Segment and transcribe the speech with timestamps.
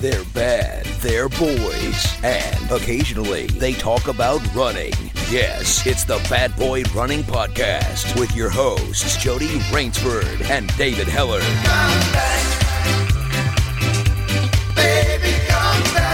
[0.00, 4.94] They're bad, they're boys, and occasionally they talk about running.
[5.28, 11.40] Yes, it's the Bad Boy Running Podcast with your hosts, Jody Raynsford and David Heller.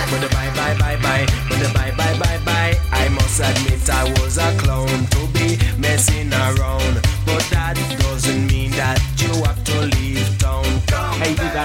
[0.08, 2.80] But bye bye bye bye, but bye bye bye bye.
[2.90, 5.25] I must admit I was a clown to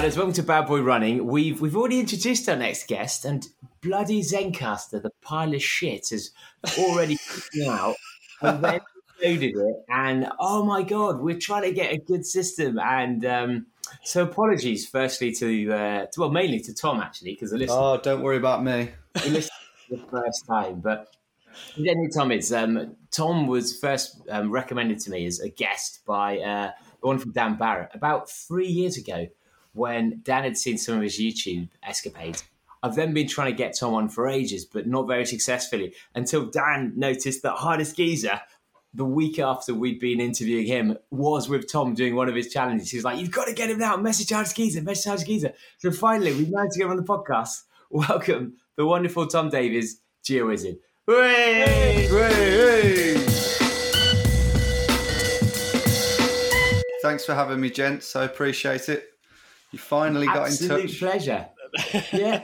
[0.02, 1.28] Hey, welcome to Bad Boy Running.
[1.28, 3.48] We've we've already introduced our next guest, and
[3.82, 6.32] bloody Zencastr, the pile of shit, has
[6.80, 7.20] already
[7.54, 7.96] come out
[8.42, 8.80] and then
[9.24, 9.76] loaded it.
[9.90, 12.80] And oh my god, we're trying to get a good system.
[12.80, 13.68] And um,
[14.04, 18.00] so, apologies, firstly to, uh, to well, mainly to Tom actually, because the listener Oh,
[18.02, 18.90] don't worry about me.
[19.22, 19.52] he listened
[19.92, 20.80] the first time.
[20.80, 21.16] But
[21.78, 26.40] then Tom, it's um, Tom was first um, recommended to me as a guest by
[26.40, 26.72] uh,
[27.02, 29.28] the one from Dan Barrett about three years ago
[29.74, 32.44] when Dan had seen some of his YouTube escapades.
[32.84, 36.48] I've then been trying to get Tom on for ages, but not very successfully until
[36.48, 38.42] Dan noticed that Hardest Geezer,
[38.94, 42.90] the week after we'd been interviewing him, was with Tom doing one of his challenges.
[42.90, 43.98] He's like, You've got to get him now.
[43.98, 45.54] Message Hardest Geezer, message Hardest Geezer.
[45.78, 47.64] So finally, we managed to get him on the podcast.
[47.92, 50.78] Welcome the wonderful Tom Davies, Geowizard.
[57.04, 58.16] Thanks for having me, gents.
[58.16, 59.11] I appreciate it.
[59.72, 61.00] You finally got in Absolute touch.
[61.00, 61.48] pleasure.
[62.12, 62.44] Yeah.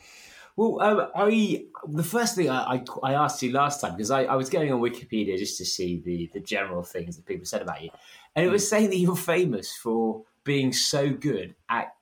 [0.56, 4.24] well, um, I the first thing I, I, I asked you last time because I,
[4.24, 7.62] I was going on Wikipedia just to see the the general things that people said
[7.62, 7.90] about you,
[8.34, 11.94] and it was saying that you're famous for being so good at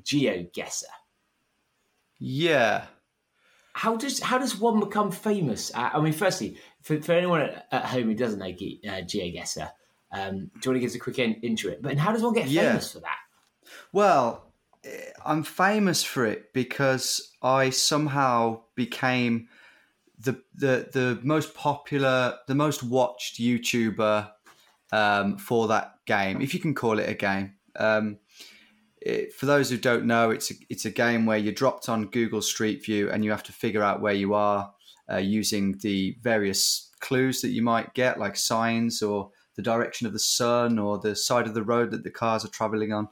[0.00, 0.84] GeoGuessr.
[2.18, 2.86] Yeah.
[3.74, 5.70] How does how does one become famous?
[5.74, 9.02] At, I mean, firstly, for, for anyone at, at home who doesn't know Ge- uh,
[9.02, 9.70] GeoGuessr,
[10.12, 11.72] um, do you want to give us a quick in, intro?
[11.72, 11.82] It?
[11.82, 12.70] But how does one get Yeah.
[12.70, 13.18] famous for that?
[13.92, 14.52] Well,
[14.84, 19.48] eh, I'm famous for it because I somehow became
[20.18, 24.30] the the the most popular, the most watched YouTuber
[24.92, 27.54] um, for that game, if you can call it a game.
[27.76, 28.18] Um,
[29.00, 32.06] it, for those who don't know, it's a, it's a game where you're dropped on
[32.06, 34.72] Google Street View and you have to figure out where you are
[35.10, 40.12] uh, using the various clues that you might get, like signs or the direction of
[40.12, 43.08] the sun or the side of the road that the cars are traveling on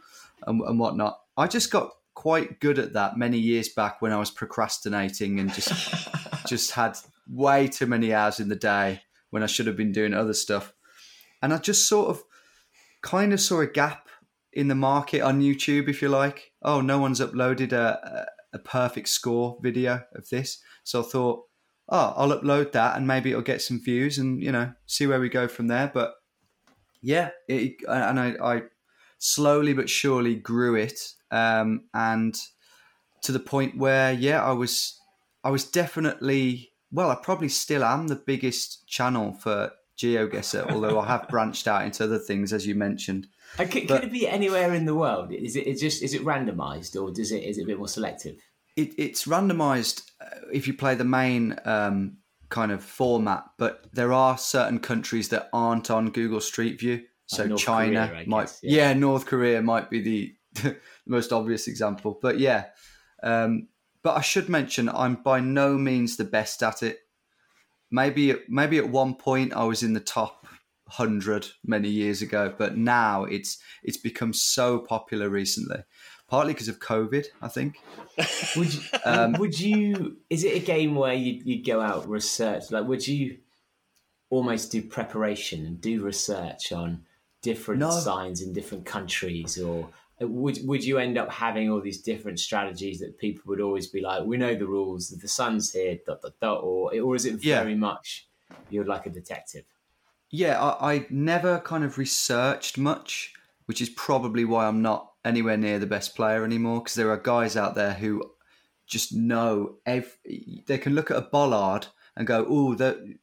[0.46, 1.18] and, and whatnot.
[1.36, 5.52] I just got quite good at that many years back when I was procrastinating and
[5.52, 6.08] just
[6.46, 6.96] just had
[7.28, 10.72] way too many hours in the day when I should have been doing other stuff.
[11.42, 12.22] And I just sort of
[13.02, 14.08] kind of saw a gap
[14.52, 16.52] in the market on YouTube, if you like.
[16.62, 20.58] Oh, no one's uploaded a, a, a perfect score video of this.
[20.84, 21.42] So I thought,
[21.88, 25.20] oh, I'll upload that and maybe it'll get some views and, you know, see where
[25.20, 25.90] we go from there.
[25.92, 26.14] But
[27.02, 28.62] yeah, it, and I, I
[29.24, 31.14] slowly but surely grew it.
[31.30, 32.36] Um, and
[33.22, 35.00] to the point where, yeah, I was,
[35.42, 41.06] I was definitely, well, I probably still am the biggest channel for GeoGuessr, although I
[41.06, 43.26] have branched out into other things, as you mentioned.
[43.58, 45.32] Uh, could, But- could it be anywhere in the world?
[45.32, 47.88] Is it is just is it randomized or does it is it a bit more
[47.88, 48.36] selective?
[48.76, 52.18] It, it's randomized uh, if you play the main um,
[52.50, 57.04] kind of format, but there are certain countries that aren't on Google Street View.
[57.34, 58.88] So North China Korea, might, guess, yeah.
[58.88, 58.92] yeah.
[58.94, 62.18] North Korea might be the, the most obvious example.
[62.20, 62.66] But yeah,
[63.22, 63.68] um,
[64.02, 66.98] but I should mention I'm by no means the best at it.
[67.90, 70.46] Maybe maybe at one point I was in the top
[70.88, 75.82] hundred many years ago, but now it's it's become so popular recently,
[76.28, 77.76] partly because of COVID, I think.
[78.56, 80.18] Would you, Um, would you?
[80.30, 82.70] Is it a game where you you go out research?
[82.70, 83.38] Like, would you
[84.30, 87.04] almost do preparation and do research on
[87.50, 87.90] different No.
[87.90, 89.78] signs in different countries, or
[90.22, 93.86] uh, would would you end up having all these different strategies that people would always
[93.96, 97.24] be like, we know the rules, the sun's here, dot dot dot, or or is
[97.26, 97.62] it Yeah.
[97.62, 98.06] very much
[98.70, 99.64] you're like a detective?
[100.30, 103.34] Yeah, I, I never kind of researched much,
[103.66, 106.78] which is probably why I'm not anywhere near the best player anymore.
[106.80, 108.12] Because there are guys out there who
[108.94, 110.18] just know ev-
[110.66, 111.86] they can look at a bollard
[112.16, 112.74] and go, "Oh,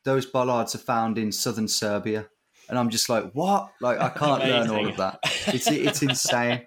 [0.03, 2.29] those bollards are found in southern Serbia,"
[2.71, 3.71] and I'm just like, "What?
[3.81, 5.19] Like I can't learn all of that.
[5.47, 6.65] It's it's insane."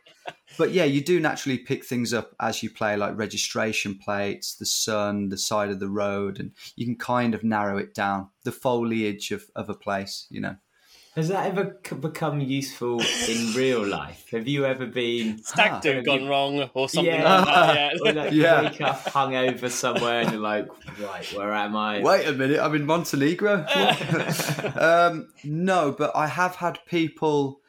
[0.57, 4.67] But yeah, you do naturally pick things up as you play, like registration plates, the
[4.67, 8.29] sun, the side of the road, and you can kind of narrow it down.
[8.45, 10.57] The foliage of, of a place, you know.
[11.15, 14.27] Has that ever c- become useful in real life?
[14.33, 17.39] Have you ever been Stag do Have gone you- wrong or something Yeah.
[17.41, 17.93] like that.
[18.03, 18.13] or Yeah.
[18.23, 18.61] like Yeah.
[18.63, 20.67] you wake up hungover somewhere and you're like,
[21.01, 22.01] right, where am I?
[22.01, 23.65] Wait a minute, I'm in Montenegro.
[24.77, 27.61] um, no, but I have had people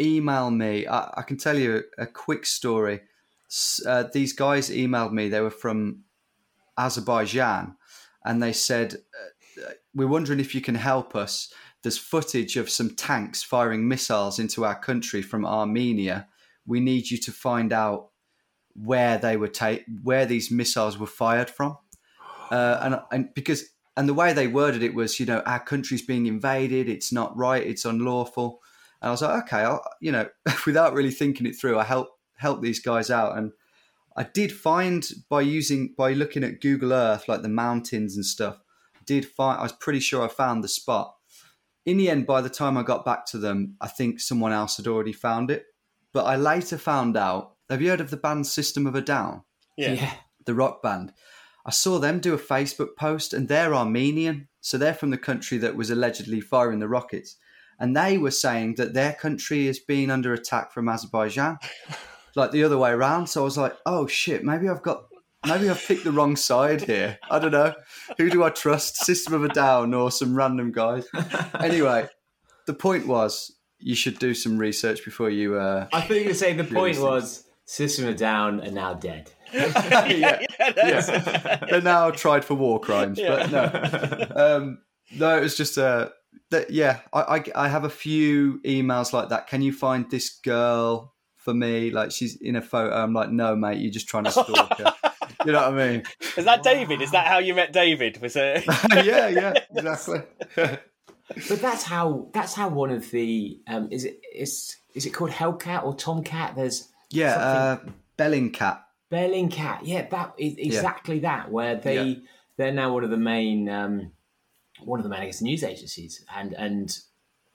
[0.00, 0.88] email me.
[0.88, 3.02] I, I can tell you a quick story.
[3.86, 5.28] uh, these guys emailed me.
[5.28, 6.02] They were from
[6.76, 7.76] Azerbaijan,
[8.24, 11.52] and they said, uh, "We're wondering if you can help us.
[11.82, 16.28] There's footage of some tanks firing missiles into our country from Armenia.
[16.66, 18.10] We need you to find out
[18.74, 21.78] where they were ta- where these missiles were fired from."
[22.50, 23.64] Uh, and and because
[23.98, 26.88] and the way they worded it was, you know, our country's being invaded.
[26.88, 27.66] It's not right.
[27.66, 28.60] It's unlawful.
[29.02, 30.28] And I was like, okay, I'll, you know,
[30.66, 33.50] without really thinking it through, I help help these guys out, and
[34.16, 38.60] I did find by using by looking at Google Earth, like the mountains and stuff.
[39.04, 41.16] Did find I was pretty sure I found the spot.
[41.88, 44.76] In the end, by the time I got back to them, I think someone else
[44.76, 45.64] had already found it.
[46.12, 47.54] But I later found out.
[47.70, 49.42] Have you heard of the band System of a Down?
[49.78, 50.12] Yeah.
[50.44, 51.14] the rock band.
[51.64, 55.56] I saw them do a Facebook post, and they're Armenian, so they're from the country
[55.56, 57.36] that was allegedly firing the rockets,
[57.80, 61.56] and they were saying that their country is being under attack from Azerbaijan,
[62.36, 63.28] like the other way around.
[63.28, 65.04] So I was like, oh shit, maybe I've got,
[65.46, 67.18] maybe I've picked the wrong side here.
[67.30, 67.74] I don't know.
[68.18, 71.06] Who do I trust, System of a Down or some random guys?
[71.60, 72.08] Anyway,
[72.66, 75.56] the point was you should do some research before you.
[75.56, 78.94] Uh, I thought you were saying the point was System of a down are now
[78.94, 79.30] dead.
[79.52, 84.26] yeah, that's- they're now tried for war crimes, but no.
[84.56, 84.78] um,
[85.14, 86.08] no, it was just uh,
[86.50, 86.70] that.
[86.70, 89.48] Yeah, I, I I have a few emails like that.
[89.48, 91.90] Can you find this girl for me?
[91.90, 92.94] Like she's in a photo.
[92.94, 94.94] I'm like, no, mate, you're just trying to stalk her.
[95.48, 96.02] You know what I mean?
[96.36, 97.00] Is that David?
[97.00, 98.20] Is that how you met David?
[98.20, 98.64] Was it?
[98.92, 100.20] yeah, yeah, exactly.
[101.48, 105.30] But that's how that's how one of the um, is it is is it called
[105.30, 106.56] Hellcat or Tomcat?
[106.56, 107.78] There's yeah, uh,
[108.18, 108.80] Bellingcat.
[109.12, 109.80] Bellingcat.
[109.82, 111.50] Yeah, that is exactly that.
[111.52, 112.14] Where they Yeah.
[112.56, 114.12] they're now one of the main um,
[114.80, 116.98] one of the main I guess news agencies and and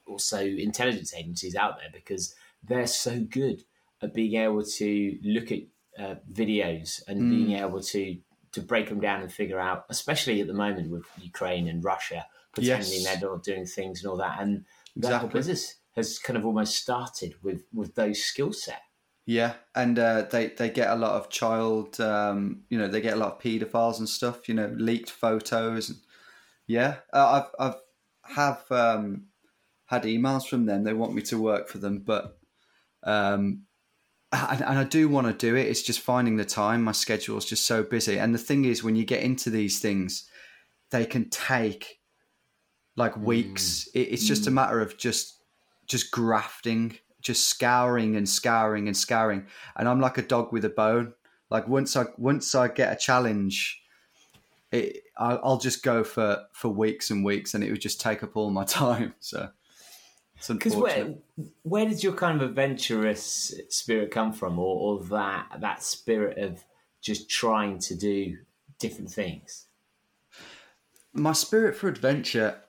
[0.06, 3.64] also intelligence agencies out there because they're so good
[4.02, 5.60] at being able to look at
[5.98, 8.16] uh, videos and being able to
[8.52, 12.26] to break them down and figure out, especially at the moment with Ukraine and Russia
[12.52, 13.20] pretending Yes.
[13.20, 14.64] they're not doing things and all that, and
[14.96, 18.82] that whole business has kind of almost started with with those skill set.
[19.26, 23.14] Yeah, and uh, they they get a lot of child, um, you know, they get
[23.14, 25.90] a lot of paedophiles and stuff, you know, leaked photos.
[25.90, 25.98] And,
[26.66, 27.80] yeah, uh, I've I've
[28.36, 29.26] have um,
[29.86, 30.84] had emails from them.
[30.84, 32.38] They want me to work for them, but
[33.02, 33.62] um,
[34.34, 35.66] and, and I do want to do it.
[35.66, 36.82] It's just finding the time.
[36.82, 38.18] My schedule is just so busy.
[38.18, 40.28] And the thing is, when you get into these things,
[40.90, 42.00] they can take
[42.96, 43.22] like mm.
[43.22, 43.88] weeks.
[43.94, 44.54] It, it's just a mm.
[44.54, 45.40] matter of just
[45.86, 49.46] just grafting, just scouring and scouring and scouring.
[49.76, 51.14] And I'm like a dog with a bone.
[51.50, 53.80] Like once I once I get a challenge,
[54.72, 58.22] it, I, I'll just go for for weeks and weeks, and it would just take
[58.22, 59.14] up all my time.
[59.20, 59.50] So
[60.48, 61.14] Because where
[61.62, 66.64] where did your kind of adventurous spirit come from, or, or that that spirit of
[67.00, 68.38] just trying to do
[68.78, 69.66] different things?
[71.14, 72.60] my spirit for adventure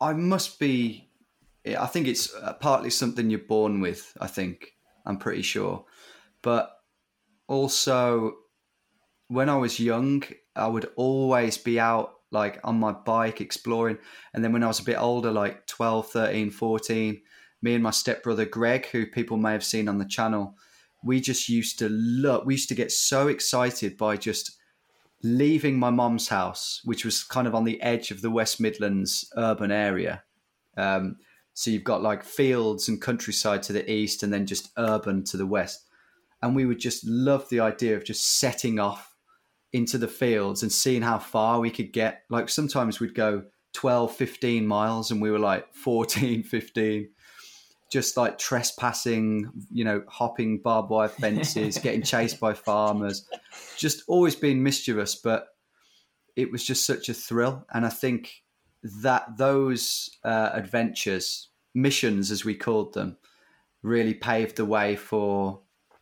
[0.00, 1.08] i must be
[1.78, 4.74] i think it's uh, partly something you're born with i think
[5.06, 5.84] i'm pretty sure
[6.42, 6.70] but
[7.48, 8.34] also
[9.28, 10.22] when i was young
[10.54, 13.98] i would always be out like on my bike exploring
[14.34, 17.20] and then when i was a bit older like 12 13 14
[17.62, 20.54] me and my stepbrother greg who people may have seen on the channel
[21.04, 24.58] we just used to look we used to get so excited by just
[25.22, 29.30] leaving my mom's house, which was kind of on the edge of the West Midlands
[29.36, 30.22] urban area.
[30.76, 31.16] Um,
[31.54, 35.36] so you've got like fields and countryside to the east, and then just urban to
[35.36, 35.84] the west.
[36.40, 39.16] And we would just love the idea of just setting off
[39.72, 42.22] into the fields and seeing how far we could get.
[42.30, 43.44] Like sometimes we'd go
[43.74, 47.08] 12, 15 miles, and we were like 14, 15
[47.90, 53.26] just like trespassing, you know, hopping barbed wire fences, getting chased by farmers,
[53.76, 55.14] just always being mischievous.
[55.14, 55.48] But
[56.36, 57.64] it was just such a thrill.
[57.72, 58.42] And I think
[59.02, 63.16] that those uh, adventures, missions as we called them,
[63.82, 65.60] really paved the way for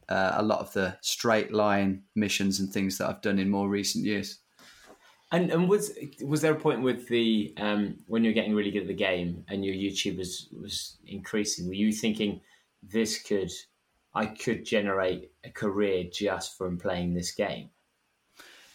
[0.09, 3.69] uh, a lot of the straight line missions and things that I've done in more
[3.69, 4.39] recent years.
[5.33, 5.93] And and was
[6.25, 9.45] was there a point with the um, when you're getting really good at the game
[9.49, 11.67] and your YouTube was was increasing?
[11.67, 12.41] Were you thinking
[12.83, 13.51] this could
[14.15, 17.71] I could generate a career just from playing this game?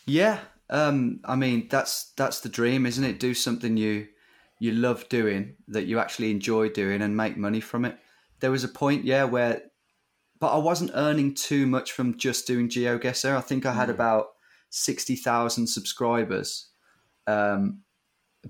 [0.05, 3.19] Yeah, um, I mean that's that's the dream, isn't it?
[3.19, 4.07] Do something you
[4.59, 7.97] you love doing that you actually enjoy doing and make money from it.
[8.41, 9.70] There was a point, yeah, where
[10.41, 13.37] but I wasn't earning too much from just doing GeoGuessr.
[13.37, 14.29] I think I had about
[14.71, 16.69] sixty thousand subscribers
[17.27, 17.83] um,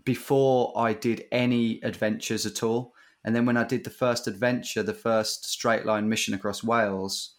[0.05, 2.93] before I did any adventures at all.
[3.25, 7.35] And then when I did the first adventure, the first straight line mission across Wales,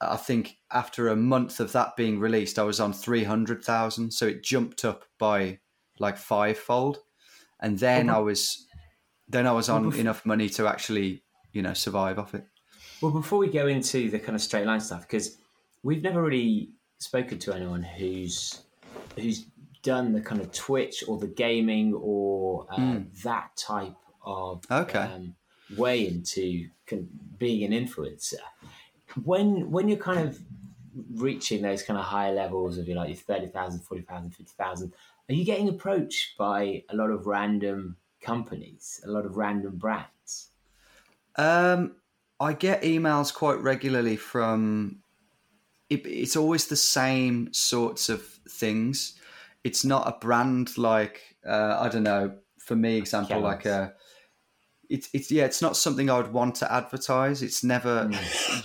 [0.00, 4.12] I think after a month of that being released, I was on 300,000.
[4.12, 5.58] So it jumped up by
[5.98, 6.98] like fivefold.
[7.60, 8.66] And then I was,
[9.28, 11.22] then I was on enough money to actually,
[11.52, 12.46] you know, survive off it.
[13.02, 15.36] Well, before we go into the kind of straight line stuff, because
[15.82, 18.62] we've never really spoken to anyone who's
[19.16, 19.46] who's
[19.82, 25.00] done the kind of Twitch or the gaming or uh, that type of Okay.
[25.00, 25.34] um,
[25.76, 26.68] way into
[27.38, 28.34] being an influencer.
[29.24, 30.38] When when you're kind of
[31.14, 34.92] reaching those kind of higher levels of your like your 30,000, 40,000, 50,000,
[35.28, 40.50] are you getting approached by a lot of random companies, a lot of random brands?
[41.36, 41.96] Um,
[42.42, 44.98] I get emails quite regularly from.
[45.88, 49.14] It, it's always the same sorts of things.
[49.64, 52.38] It's not a brand like uh, I don't know.
[52.58, 53.94] For me, example like a.
[54.88, 55.44] It's it's yeah.
[55.44, 57.42] It's not something I would want to advertise.
[57.42, 58.10] It's never.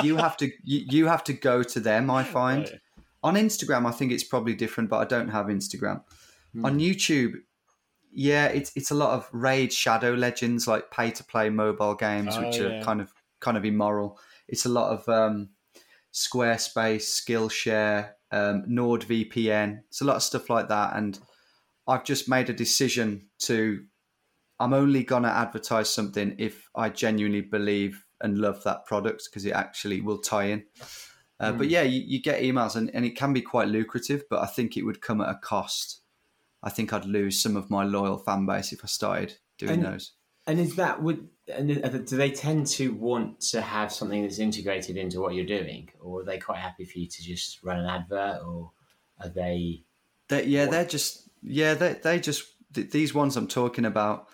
[0.03, 2.09] you have to you, you have to go to them.
[2.11, 2.79] I find Right.
[3.23, 3.85] on Instagram.
[3.87, 6.01] I think it's probably different, but I don't have Instagram.
[6.63, 7.33] On YouTube,
[8.11, 12.35] yeah, it's it's a lot of raid shadow legends like pay to play mobile games,
[12.35, 14.19] Oh, which are kind of kind of immoral.
[14.47, 15.49] It's a lot of um,
[16.13, 19.79] Squarespace, Skillshare, um, NordVPN.
[19.89, 21.19] It's a lot of stuff like that, and
[21.87, 23.83] I've just made a decision to.
[24.59, 29.51] I'm only gonna advertise something if I genuinely believe and love that product because it
[29.51, 30.63] actually will tie in.
[31.39, 34.41] Uh, But yeah, you, you get emails and, and it can be quite lucrative, but
[34.41, 36.01] I think it would come at a cost.
[36.63, 39.83] I think I'd lose some of my loyal fan base if I started doing And-
[39.85, 40.13] those.
[40.47, 41.67] And is that would and
[42.07, 46.21] do they tend to want to have something that's integrated into what you're doing, or
[46.21, 48.71] are they quite happy for you to just run an advert, or
[49.21, 49.83] are they?
[50.27, 54.27] They, yeah, they're just yeah they they just th- these ones I'm talking about.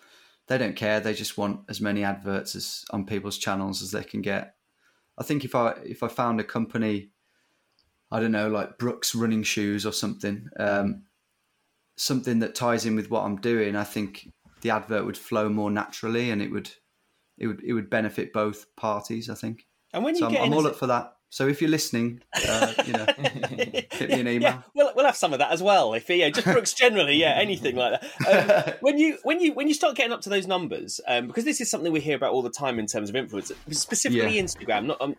[0.47, 0.99] They don't care.
[0.99, 4.55] They just want as many adverts as on people's channels as they can get.
[5.17, 7.11] I think if I if I found a company,
[8.11, 11.03] I don't know, like Brooks Running Shoes or something, um,
[11.95, 14.31] something that ties in with what I'm doing, I think
[14.63, 16.71] the advert would flow more naturally and it would
[17.37, 19.29] it would it would benefit both parties.
[19.29, 19.67] I think.
[19.93, 21.13] And when you So I'm, get I'm all up for that.
[21.33, 24.39] So if you're listening, uh, you know, hit me an email.
[24.41, 25.95] Yeah, we'll, we'll have some of that as well.
[25.95, 28.67] If yeah, just Brooks generally, yeah, anything like that.
[28.69, 31.43] Um, when you when you when you start getting up to those numbers, um, because
[31.43, 34.43] this is something we hear about all the time in terms of influence, specifically Yeah.
[34.43, 34.85] Instagram.
[34.85, 35.15] Not um,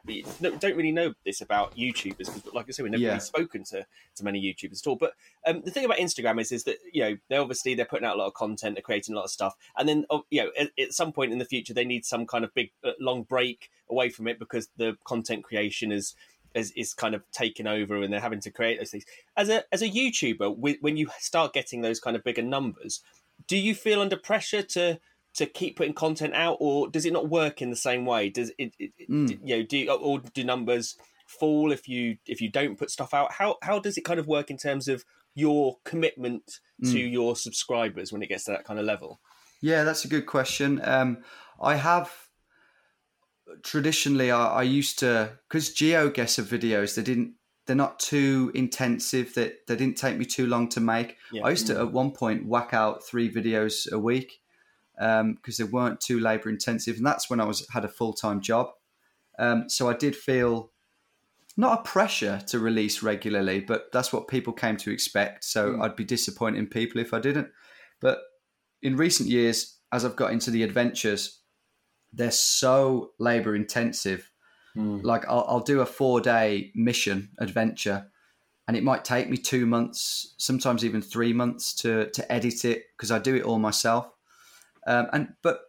[0.61, 3.09] don't really know this about YouTubers because, like I said, we've never Yeah.
[3.09, 4.95] really spoken to to many YouTubers at all.
[4.95, 5.15] But
[5.49, 8.15] um, the thing about Instagram is is that you know they obviously they're putting out
[8.15, 10.51] a lot of content, they're creating a lot of stuff, and then oh, you know
[10.57, 13.25] at, at some point in the future they need some kind of big uh, long
[13.25, 16.15] break away from it because the content creation is
[16.55, 19.05] is, is kind of taken over and they're having to create those things.
[19.37, 23.03] As a as a YouTuber, when you start getting those kind of bigger numbers,
[23.49, 25.01] do you feel under pressure to
[25.35, 28.31] to keep putting content out, or does it not work in the same way?
[28.31, 29.39] Does it, it, Mm.
[29.45, 33.33] you know do or do numbers fall if you if you don't put stuff out?
[33.33, 37.13] How how does it kind of work in terms of your commitment to Mm.
[37.13, 39.19] your subscribers when it gets to that kind of level?
[39.61, 40.81] Yeah, that's a good question.
[40.85, 41.25] Um,
[41.61, 42.24] I have
[43.63, 47.35] traditionally, I, I used to because GeoGuessr videos they didn't
[47.67, 51.17] they're not too intensive that they didn't take me too long to make.
[51.33, 51.45] Yeah.
[51.45, 51.81] I used to mm.
[51.81, 54.43] at one point whack out three videos a week
[54.99, 58.13] um, because they weren't too labor intensive, and that's when I was had a full
[58.13, 58.71] time job.
[59.39, 60.71] Um, so I did feel
[61.57, 65.45] not a pressure to release regularly, but that's what people came to expect.
[65.45, 65.83] So mm.
[65.83, 67.49] I'd be disappointing people if I didn't.
[68.01, 68.19] But
[68.83, 71.41] in recent years, as I've got into the adventures,
[72.15, 74.31] they're so labor intensive.
[75.03, 78.11] Like I'll, I'll do a four day mission adventure,
[78.67, 82.85] and it might take me two months, sometimes even three months to to edit it
[82.97, 84.11] because I do it all myself.
[84.87, 85.61] Um, and but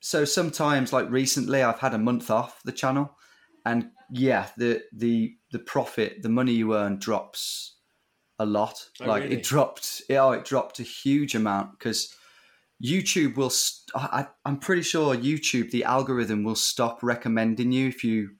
[0.00, 3.16] so sometimes, like recently, I've had a month off the channel,
[3.64, 7.76] and yeah, the the the profit, the money you earn drops
[8.38, 8.88] a lot.
[9.00, 9.36] Oh, like really?
[9.36, 12.14] it dropped, oh, it dropped a huge amount because
[12.82, 13.50] YouTube will.
[13.50, 18.30] St- I, I'm pretty sure YouTube, the algorithm will stop recommending you if you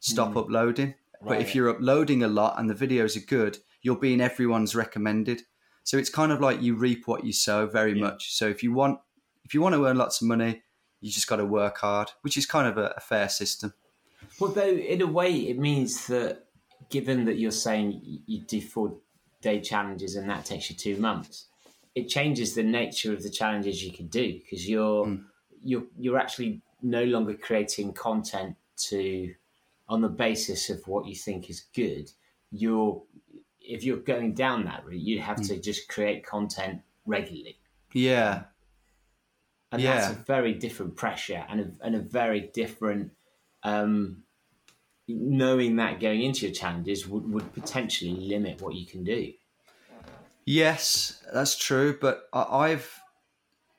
[0.00, 0.38] stop hmm.
[0.38, 0.94] uploading.
[1.22, 4.76] But if you're uploading a lot and the videos are good, you'll be in everyone's
[4.76, 5.42] recommended.
[5.82, 8.34] So it's kind of like you reap what you sow very much.
[8.34, 9.00] So if you want
[9.44, 10.62] if you want to earn lots of money,
[11.00, 13.72] you just got to work hard, which is kind of a, a fair system.
[14.40, 16.46] Well, though, in a way, it means that
[16.90, 18.98] given that you're saying you do four
[19.40, 21.46] day challenges and that takes you two months,
[21.96, 25.18] it changes the nature of the challenges you can do because you're
[25.64, 29.34] you're you're actually no longer creating content to
[29.88, 32.12] on the basis of what you think is good.
[32.52, 33.02] You're
[33.60, 37.58] if you're going down that route, you have to just create content regularly.
[37.94, 38.44] Yeah,
[39.72, 43.12] and that's a very different pressure and a, and a very different
[43.62, 44.22] um,
[45.08, 49.32] knowing that going into your challenges would, would potentially limit what you can do.
[50.46, 51.98] Yes, that's true.
[52.00, 53.00] But I, I've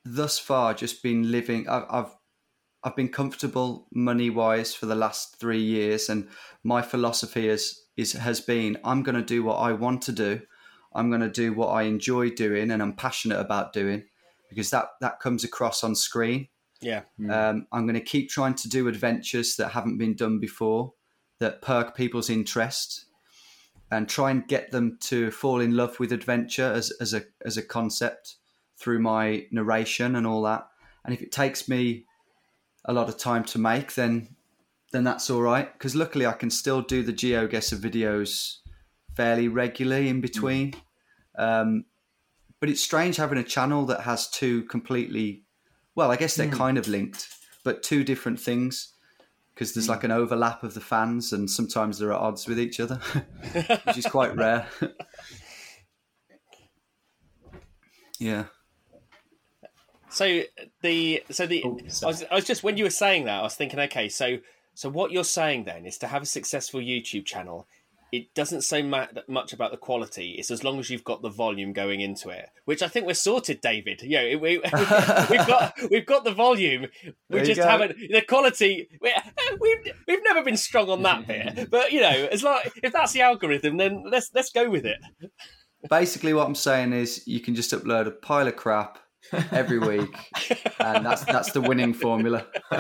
[0.05, 1.67] thus far just been living.
[1.67, 2.15] I've I've,
[2.83, 6.27] I've been comfortable money wise for the last three years, and
[6.63, 10.41] my philosophy is is has been I'm going to do what I want to do.
[10.93, 14.03] I'm going to do what I enjoy doing, and I'm passionate about doing,
[14.49, 16.49] because that that comes across on screen.
[16.79, 17.01] Yeah.
[17.29, 20.93] Um, I'm going to keep trying to do adventures that haven't been done before,
[21.39, 23.06] that perk people's interest,
[23.91, 27.57] and try and get them to fall in love with adventure as, as a as
[27.57, 28.35] a concept
[28.77, 30.67] through my narration and all that.
[31.05, 32.05] And if it takes me
[32.85, 34.35] a lot of time to make, then
[34.91, 35.71] then that's all right.
[35.71, 38.57] Because luckily, I can still do the GeoGuessr videos
[39.15, 40.73] fairly regularly in between.
[41.37, 41.85] Um,
[42.59, 45.43] but it's strange having a channel that has two completely
[45.95, 47.27] well, I guess they're kind of linked,
[47.63, 48.93] but two different things
[49.57, 49.93] because there's hmm.
[49.93, 52.95] like an overlap of the fans, and sometimes they're at odds with each other,
[53.85, 54.67] which is quite rare.
[58.19, 58.45] yeah.
[60.09, 60.43] So
[60.83, 63.43] the so the Oh, I, was, I was just when you were saying that I
[63.43, 64.37] was thinking okay so
[64.73, 67.67] so what you're saying then is to have a successful YouTube channel
[68.11, 70.35] it doesn't say ma- much about the quality.
[70.37, 73.13] It's as long as you've got the volume going into it which I think we're
[73.13, 74.01] sorted David.
[74.01, 74.57] You know, we,
[75.29, 76.87] we've got we've got the volume.
[77.29, 77.65] We just go.
[77.65, 79.13] haven't the quality we,
[79.61, 81.69] we've we've never been strong on that bit.
[81.77, 84.97] But you know as long if that's the algorithm then let's let's go with it.
[85.89, 88.99] Basically, what I'm saying is you can just upload a pile of crap
[89.51, 90.15] every week,
[90.79, 92.45] and that's that's the winning formula.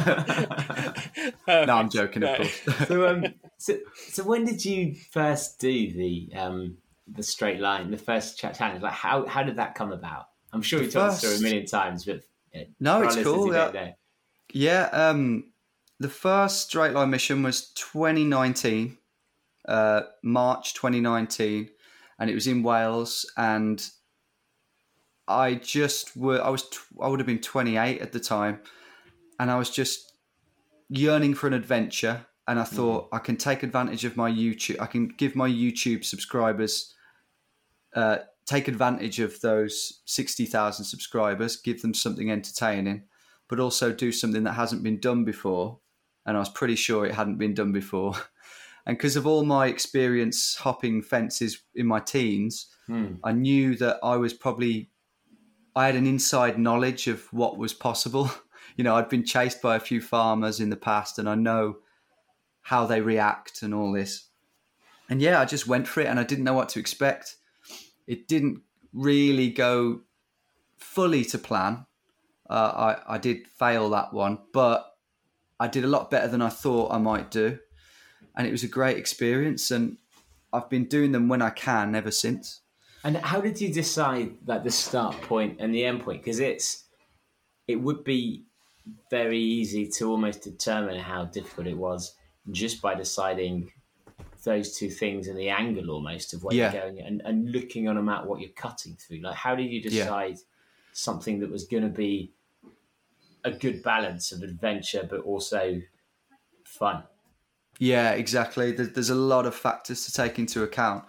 [1.47, 2.61] no, I'm joking, of course.
[2.87, 3.25] so, um,
[3.57, 3.77] so,
[4.09, 6.77] so when did you first do the um,
[7.07, 8.81] the straight line, the first chat challenge?
[8.81, 10.27] Like, how how did that come about?
[10.53, 12.21] I'm sure you told us through a million times, but
[12.55, 13.91] uh, No, it's cool, yeah.
[14.53, 15.51] Yeah, um,
[15.99, 18.97] the first straight line mission was 2019,
[19.67, 21.69] uh, March 2019,
[22.19, 23.29] and it was in Wales.
[23.35, 23.85] And
[25.27, 28.59] I just were I was tw- I would have been 28 at the time,
[29.39, 30.13] and I was just
[30.89, 32.25] yearning for an adventure.
[32.49, 34.79] And I thought I can take advantage of my YouTube.
[34.79, 36.95] I can give my YouTube subscribers
[37.93, 43.03] uh, take advantage of those 60,000 subscribers, give them something entertaining
[43.47, 45.79] but also do something that hasn't been done before.
[46.25, 48.13] And I was pretty sure it hadn't been done before.
[48.85, 52.67] And because of all my experience hopping fences in my teens,
[53.21, 54.91] I knew that I was probably,
[55.77, 58.31] I had an inside knowledge of what was possible.
[58.75, 61.77] You know, I'd been chased by a few farmers in the past and I know
[62.61, 64.29] how they react and all this.
[65.09, 67.37] And yeah, I just went for it and I didn't know what to expect.
[68.05, 68.61] It didn't
[68.93, 70.01] really go
[70.77, 71.87] fully to plan.
[72.47, 74.95] Uh, I, I did fail that one, but
[75.59, 77.57] I did a lot better than I thought I might do.
[78.35, 79.71] And it was a great experience.
[79.71, 79.97] And
[80.53, 82.61] I've been doing them when I can ever since.
[83.03, 86.21] And how did you decide like the start point and the end point?
[86.23, 86.85] Because it's
[87.67, 88.45] it would be
[89.09, 92.15] very easy to almost determine how difficult it was
[92.51, 93.71] just by deciding
[94.45, 96.71] those two things and the angle almost of where Yeah.
[96.71, 99.19] you're going and, and looking on a map what you're cutting through.
[99.21, 99.89] Like how did you Yeah.
[99.89, 100.37] decide
[100.93, 102.31] something that was gonna be
[103.43, 105.81] a good balance of adventure but also
[106.63, 107.03] fun?
[107.79, 108.71] Yeah, exactly.
[108.71, 111.03] There's a lot of factors to take into account.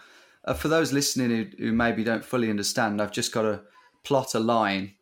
[0.49, 3.61] Uh, for those listening who, who maybe don't fully understand, I've just got to
[4.03, 4.95] plot a line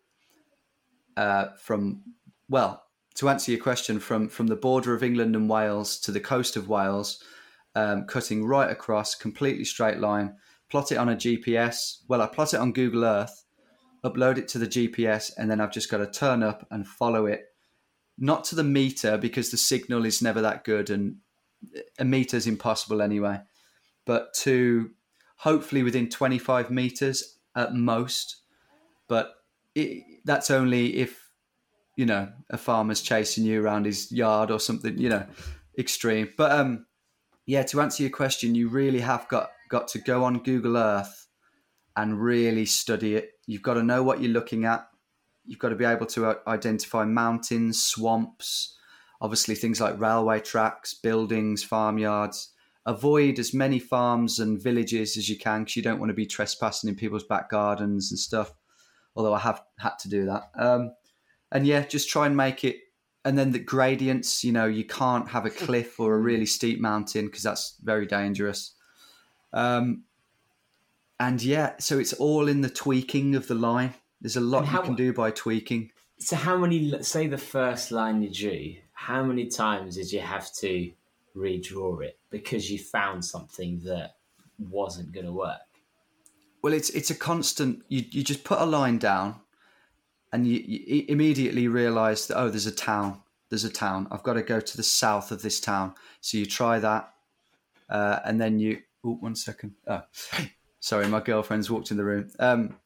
[1.16, 2.02] uh, from,
[2.48, 2.82] well,
[3.14, 6.56] to answer your question, from, from the border of England and Wales to the coast
[6.56, 7.22] of Wales,
[7.76, 10.34] um, cutting right across, completely straight line,
[10.68, 11.98] plot it on a GPS.
[12.08, 13.44] Well, I plot it on Google Earth,
[14.04, 17.26] upload it to the GPS, and then I've just got to turn up and follow
[17.26, 17.44] it.
[18.18, 21.18] Not to the meter because the signal is never that good and
[22.00, 23.38] a meter is impossible anyway,
[24.06, 24.90] but to
[25.36, 28.36] hopefully within 25 meters at most.
[29.08, 29.34] But
[29.74, 31.30] it, that's only if,
[31.96, 35.26] you know, a farmer's chasing you around his yard or something, you know,
[35.78, 36.32] extreme.
[36.36, 36.86] But um,
[37.46, 41.26] yeah, to answer your question, you really have got, got to go on Google Earth
[41.96, 43.32] and really study it.
[43.46, 44.86] You've got to know what you're looking at.
[45.46, 48.76] You've got to be able to uh, identify mountains, swamps,
[49.20, 52.50] obviously things like railway tracks, buildings, farmyards.
[52.86, 56.24] Avoid as many farms and villages as you can because you don't want to be
[56.24, 58.54] trespassing in people's back gardens and stuff.
[59.16, 60.50] Although I have had to do that.
[60.56, 60.92] Um,
[61.50, 62.76] and yeah, just try and make it.
[63.24, 66.80] And then the gradients, you know, you can't have a cliff or a really steep
[66.80, 68.74] mountain because that's very dangerous.
[69.52, 70.04] Um,
[71.18, 73.94] and yeah, so it's all in the tweaking of the line.
[74.20, 75.90] There's a lot how- you can do by tweaking.
[76.18, 77.02] So how many?
[77.02, 78.76] Say the first line you drew.
[78.92, 80.90] How many times did you have to
[81.36, 84.16] redraw it because you found something that
[84.58, 85.60] wasn't going to work?
[86.62, 87.82] Well, it's it's a constant.
[87.88, 89.36] You you just put a line down,
[90.32, 93.22] and you, you immediately realise that oh, there's a town.
[93.50, 94.08] There's a town.
[94.10, 95.94] I've got to go to the south of this town.
[96.20, 97.12] So you try that,
[97.88, 98.80] uh, and then you.
[99.04, 99.74] Oh, one second.
[99.86, 100.02] Oh,
[100.80, 102.30] sorry, my girlfriend's walked in the room.
[102.40, 102.76] Um,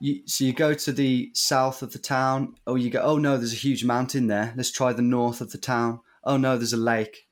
[0.00, 2.54] you, so you go to the south of the town.
[2.66, 3.02] Oh, you go.
[3.02, 4.54] Oh no, there's a huge mountain there.
[4.56, 6.00] Let's try the north of the town.
[6.24, 7.27] Oh no, there's a lake.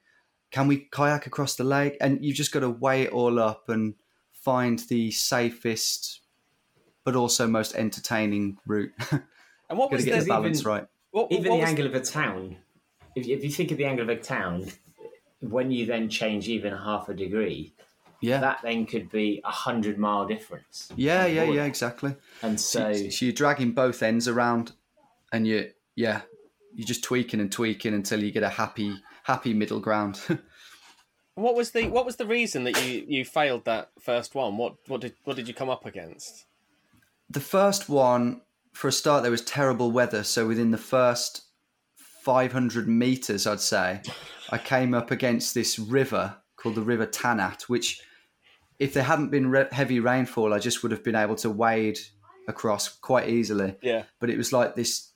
[0.57, 1.99] Can we kayak across the lake?
[2.01, 3.93] And you've just got to weigh it all up and
[4.33, 6.21] find the safest,
[7.05, 8.93] but also most entertaining route.
[9.69, 10.87] And what got to was get the, the balance even- right.
[11.11, 12.57] what, Even what the was- angle of a town,
[13.17, 14.71] if, if you think of the angle of a town,
[15.41, 17.75] when you then change even half a degree,
[18.23, 18.39] Yeah.
[18.41, 20.89] that then could be a hundred mile difference.
[20.97, 21.57] yeah, yeah, board.
[21.57, 22.15] yeah, exactly.
[22.43, 24.73] And so, So, so you're dragging both ends around,
[25.33, 26.23] and you, yeah,
[26.73, 28.95] you're just tweaking and tweaking until you get a happy,
[29.27, 30.21] happy middle ground.
[31.39, 34.57] What was the what was the reason that you, you failed that first one?
[34.57, 36.47] What what did what did you come up against?
[37.29, 40.23] the first one, for a start, there was terrible weather.
[40.23, 41.43] So within the first
[42.23, 44.03] 500 meters, I'd say,
[44.51, 48.01] I came up against this river called the River Tanat, which,
[48.79, 51.99] if there hadn't been re- heavy rainfall, I just would have been able to wade
[52.49, 53.77] across quite easily.
[53.83, 54.05] Yeah.
[54.21, 55.13] But it was like this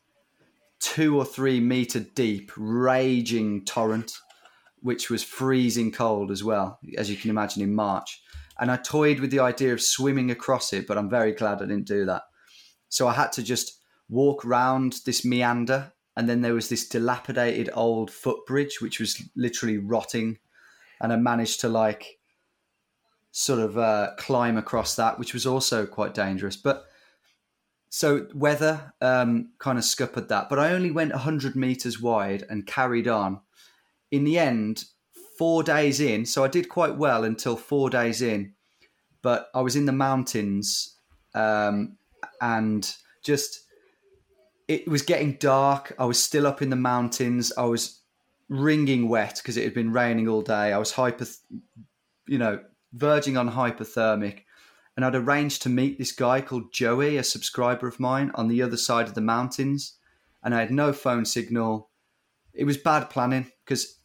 [0.80, 4.18] two or three meter deep, raging torrent,
[4.80, 8.22] which was freezing cold as well, as you can imagine in March.
[8.58, 11.66] And I toyed with the idea of swimming across it, but I'm very glad I
[11.66, 12.22] didn't do that.
[12.88, 17.70] So I had to just walk round this meander, and then there was this dilapidated
[17.72, 20.38] old footbridge, which was literally rotting.
[21.00, 22.18] And I managed to like
[23.30, 26.56] sort of uh, climb across that, which was also quite dangerous.
[26.56, 26.84] But
[27.90, 32.66] so weather um, kind of scuppered that, but I only went 100 meters wide and
[32.66, 33.40] carried on.
[34.12, 34.84] In the end,
[35.36, 38.54] four days in, so I did quite well until four days in,
[39.22, 40.96] but I was in the mountains
[41.34, 41.96] um,
[42.40, 43.60] and just
[44.68, 45.92] it was getting dark.
[45.98, 47.52] I was still up in the mountains.
[47.58, 48.02] I was
[48.48, 50.72] wringing wet because it had been raining all day.
[50.72, 51.26] I was hyper,
[52.28, 52.60] you know,
[52.92, 54.42] verging on hypothermic
[55.00, 58.60] and I'd arranged to meet this guy called Joey, a subscriber of mine, on the
[58.60, 59.94] other side of the mountains.
[60.42, 61.88] And I had no phone signal.
[62.52, 63.96] It was bad planning because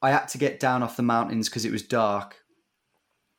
[0.00, 2.36] I had to get down off the mountains because it was dark.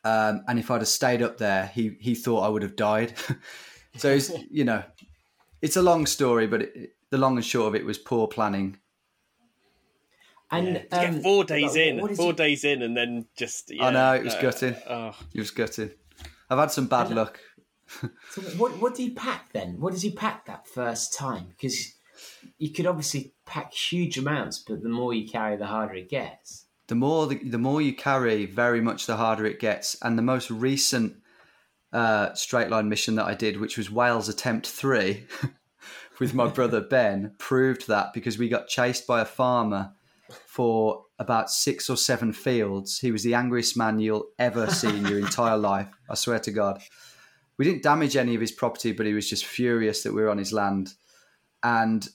[0.04, 3.14] Um, and if I'd have stayed up there, he he thought I would have died.
[3.96, 4.84] so it's, you know,
[5.62, 8.78] it's a long story, but it, the long and short of it was poor planning.
[10.52, 13.72] and To get um, four days like, in, four you- days in, and then just
[13.74, 14.76] yeah, I know it was uh, gutting.
[14.90, 15.92] Oh, It was gutting.
[16.50, 17.40] I've had some bad luck.
[18.32, 19.80] So what what do you pack then?
[19.80, 21.46] What does he pack that first time?
[21.50, 21.94] Because
[22.58, 26.66] you could obviously pack huge amounts, but the more you carry, the harder it gets.
[26.88, 29.96] the more the, the more you carry, very much the harder it gets.
[30.02, 31.18] And the most recent
[31.94, 35.28] uh, straight line mission that I did, which was Wales Attempt Three,
[36.20, 39.94] with my brother Ben, proved that because we got chased by a farmer
[40.48, 43.00] for about six or seven fields.
[43.00, 45.88] He was the angriest man you'll ever see in your entire life.
[46.10, 46.82] I swear to God.
[47.58, 50.30] We didn't damage any of his property, but he was just furious that we were
[50.30, 50.94] on his land.
[51.64, 52.08] And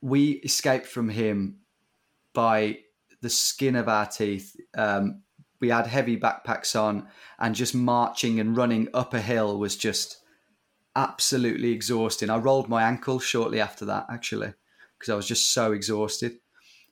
[0.00, 1.58] we escaped from him
[2.32, 2.78] by
[3.20, 4.54] the skin of our teeth.
[4.76, 5.22] Um,
[5.60, 7.08] we had heavy backpacks on,
[7.38, 10.18] and just marching and running up a hill was just
[10.94, 12.30] absolutely exhausting.
[12.30, 14.54] I rolled my ankle shortly after that, actually,
[14.98, 16.38] because I was just so exhausted.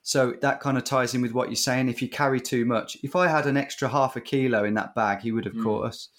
[0.03, 1.89] So that kind of ties in with what you're saying.
[1.89, 4.95] If you carry too much, if I had an extra half a kilo in that
[4.95, 6.09] bag, he would have caught us.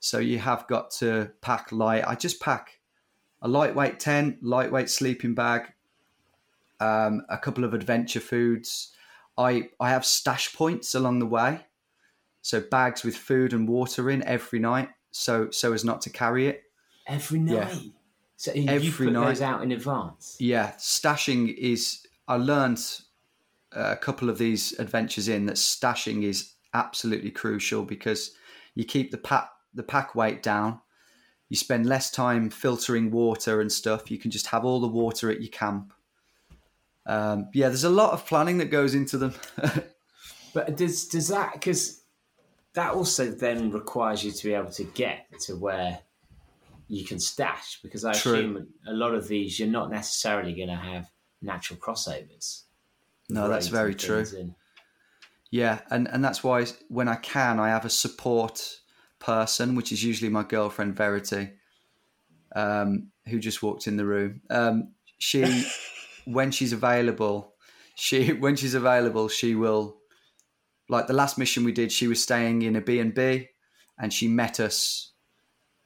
[0.00, 2.04] So you have got to pack light.
[2.06, 2.78] I just pack
[3.42, 5.72] a lightweight tent, lightweight sleeping bag,
[6.80, 8.92] um, a couple of adventure foods.
[9.36, 11.66] I I have stash points along the way,
[12.42, 16.46] so bags with food and water in every night, so so as not to carry
[16.46, 16.62] it.
[17.06, 17.72] Every night.
[17.72, 17.90] Yeah.
[18.36, 20.36] So you Every put those out in advance.
[20.38, 22.06] Yeah, stashing is.
[22.28, 22.78] I learned
[23.72, 28.32] a couple of these adventures in that stashing is absolutely crucial because
[28.74, 30.80] you keep the pack the pack weight down.
[31.48, 34.10] You spend less time filtering water and stuff.
[34.10, 35.92] You can just have all the water at your camp.
[37.06, 39.34] Um, yeah, there's a lot of planning that goes into them.
[40.54, 42.02] But does does that because
[42.74, 46.00] that also then requires you to be able to get to where
[46.86, 48.32] you can stash because I True.
[48.34, 51.10] assume a lot of these you're not necessarily going to have
[51.42, 52.62] natural crossovers.
[53.28, 54.24] No, that's very true.
[54.36, 54.54] in.
[55.50, 58.80] Yeah, and, and that's why when I can, I have a support
[59.18, 61.50] person, which is usually my girlfriend Verity,
[62.54, 64.42] um, who just walked in the room.
[64.50, 65.66] Um, she,
[66.26, 67.54] when she's available,
[67.94, 69.96] she when she's available, she will
[70.88, 73.48] like the last mission we did, she was staying in a B and B,
[73.98, 75.12] and she met us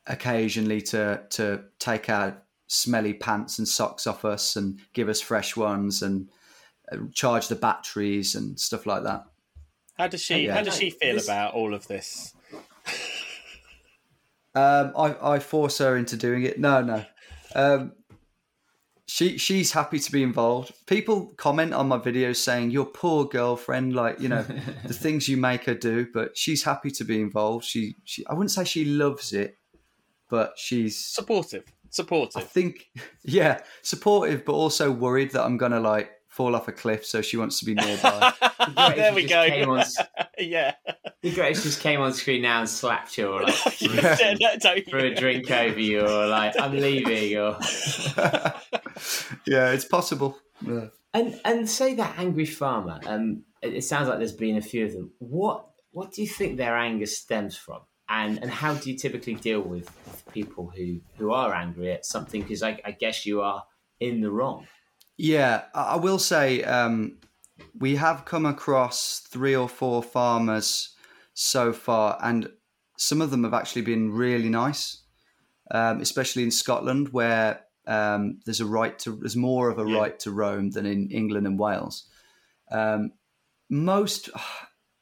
[0.07, 5.57] occasionally to to take our smelly pants and socks off us and give us fresh
[5.57, 6.29] ones and
[7.13, 9.25] charge the batteries and stuff like that.
[9.99, 10.47] How does she?
[10.47, 10.55] Yeah.
[10.55, 12.35] How does she feel This- about all of this?
[14.55, 16.59] Um, I, I force her into doing it.
[16.61, 17.05] No, no.
[17.55, 17.93] Um,
[19.07, 20.73] she she's happy to be involved.
[20.87, 24.43] People comment on my videos saying your poor girlfriend, like you know
[24.87, 27.65] the things you make her do, but she's happy to be involved.
[27.65, 29.57] She she I wouldn't say she loves it,
[30.29, 32.41] but she's Supportive, Supportive.
[32.43, 32.87] I think
[33.25, 37.37] yeah supportive, but also worried that I'm gonna like fall off a cliff, so she
[37.37, 38.33] wants to be nearby.
[38.97, 39.43] there we go.
[39.43, 39.85] on,
[40.39, 40.75] yeah.
[41.21, 44.95] the greatest just came on screen now and slapped you, or like Yeah, no, don't-
[44.95, 47.59] a drink over you, or like I'm leaving, or
[49.47, 50.39] yeah, it's possible.
[50.67, 50.87] Yeah.
[51.13, 52.99] and and say that angry farmer.
[53.07, 55.13] Um, it, it sounds like there's been a few of them.
[55.19, 59.35] What what do you think their anger stems from, and and how do you typically
[59.35, 62.41] deal with, with people who who are angry at something?
[62.41, 63.65] Because I, I guess you are
[64.01, 64.67] in the wrong.
[65.17, 67.19] Yeah, I will say um,
[67.79, 70.95] we have come across three or four farmers
[71.35, 72.51] so far, and
[72.99, 75.03] some of them have actually been really nice,
[75.71, 79.99] um, especially in Scotland, where um, there's a right to there's more of a Yeah.
[79.99, 82.09] right to roam than in England and Wales.
[82.71, 83.13] Um,
[83.71, 84.31] most,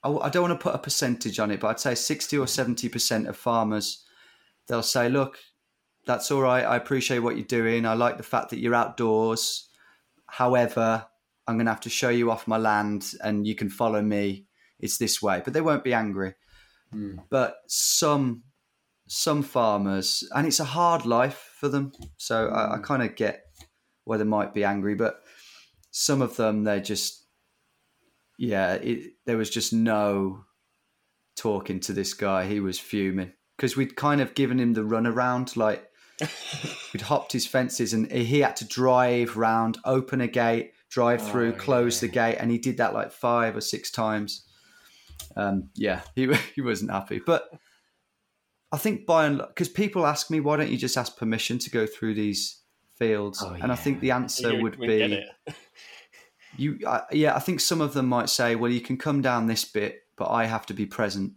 [0.04, 2.46] I I don't want to put a percentage on it, but I'd say sixty or
[2.46, 4.04] seventy percent of farmers
[4.68, 5.38] they'll say, "Look,
[6.06, 6.64] that's all right.
[6.64, 7.86] I appreciate what you're doing.
[7.86, 9.68] I like the fact that you're outdoors."
[10.30, 11.06] However,
[11.46, 14.46] I'm going to have to show you off my land and you can follow me.
[14.78, 15.42] It's this way.
[15.44, 16.34] But they won't be angry.
[16.92, 17.18] Hmm.
[17.28, 18.44] But some
[19.12, 21.90] some farmers, and it's a hard life for them.
[22.16, 22.82] So I, I hmm.
[22.82, 23.42] kind of get
[24.04, 24.94] why they might be angry.
[24.94, 25.20] But
[25.90, 27.26] some of them, they're just,
[28.38, 30.44] yeah, it, there was just no
[31.36, 32.46] talking to this guy.
[32.46, 35.56] He was fuming because we'd kind of given him the runaround.
[35.56, 35.89] Like,
[36.92, 41.50] We'd hopped his fences and he had to drive round, open a gate, drive through,
[41.54, 42.09] Oh, close yeah.
[42.09, 44.44] the gate, and he did that like five or six times.
[45.37, 47.48] Um, yeah, he he wasn't happy, but
[48.72, 51.70] I think by and because people ask me, why don't you just ask permission to
[51.70, 52.61] go through these
[52.98, 53.42] fields?
[53.44, 55.24] Oh, and I think the answer You would be
[56.56, 56.78] you.
[56.87, 59.64] I yeah, I think some of them might say, well, you can come down this
[59.64, 61.33] bit, but I have to be present.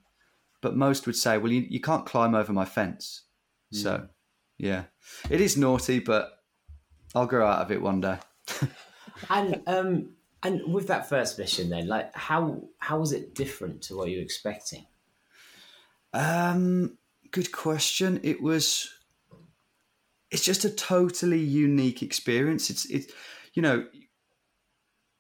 [0.62, 3.24] But most would say, well, you, you can't climb over my fence.
[3.72, 4.08] So,
[4.58, 4.84] yeah,
[5.30, 6.32] it is naughty, but
[7.16, 8.18] I'll grow out of it one day.
[9.30, 10.10] And um
[10.44, 14.18] and with that first mission, then, like how how was it different to what you
[14.18, 14.86] were expecting?
[16.14, 16.98] Um,
[17.32, 18.20] good question.
[18.24, 18.90] It was.
[20.32, 22.70] It's just a totally unique experience.
[22.70, 23.12] It's it's
[23.54, 23.86] you know,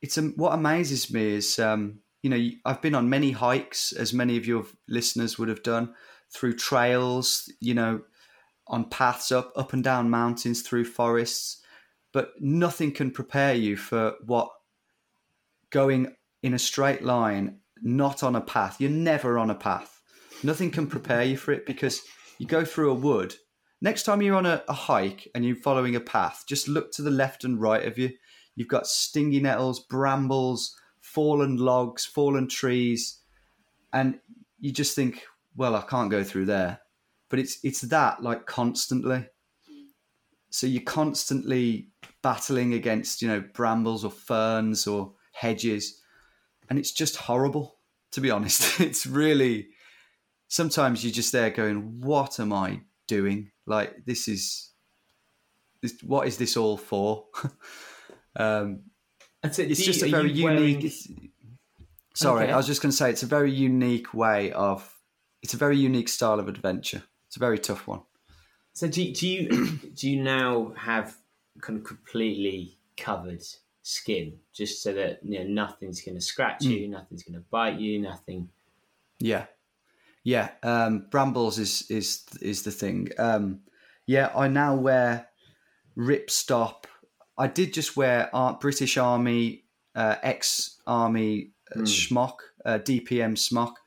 [0.01, 4.13] it's um, what amazes me is um, you know I've been on many hikes, as
[4.13, 5.93] many of your listeners would have done,
[6.33, 7.49] through trails.
[7.61, 8.01] You know,
[8.67, 11.61] on paths up up and down mountains through forests,
[12.11, 14.49] but nothing can prepare you for what
[15.69, 18.79] going in a straight line, not on a path.
[18.79, 20.01] You're never on a path.
[20.43, 22.01] Nothing can prepare you for it because
[22.37, 23.35] you go through a wood.
[23.81, 27.01] Next time you're on a, a hike and you're following a path, just look to
[27.01, 28.11] the left and right of you.
[28.55, 33.19] You've got stingy nettles, brambles, fallen logs, fallen trees,
[33.91, 34.19] and
[34.59, 35.23] you just think,
[35.55, 36.79] well, I can't go through there.
[37.33, 39.25] But it's it's that like constantly.
[40.51, 41.87] So you're constantly
[42.21, 45.99] battling against, you know, brambles or ferns or hedges.
[46.69, 47.79] And it's just horrible,
[48.11, 48.79] to be honest.
[48.79, 49.69] It's really
[50.47, 53.49] sometimes you're just there going, What am I doing?
[53.65, 54.69] Like this is
[55.81, 57.25] this, what is this all for?
[58.35, 58.83] um
[59.41, 60.43] And so it's do just a very unique.
[60.43, 61.31] wearing-
[62.13, 62.53] sorry, Okay.
[62.53, 64.87] I was just going to say it's a very unique way of.
[65.41, 67.01] It's a very unique style of adventure.
[67.33, 68.01] It's a very tough one.
[68.73, 69.49] So do, do you
[69.95, 71.17] do you now have
[71.61, 73.41] kind of completely covered
[73.81, 77.79] skin, just so that you know nothing's going to scratch you, nothing's going to bite
[77.79, 78.49] you, nothing.
[79.17, 79.45] Yeah,
[80.23, 80.51] yeah.
[80.61, 83.09] Um, brambles is is is the thing.
[83.17, 83.61] Um,
[84.05, 85.29] yeah, I now wear
[85.97, 86.83] ripstop.
[87.35, 89.63] I did just wear Ar- British Army
[89.95, 93.79] uh, ex Army uh, schmock, uh, DPM smock,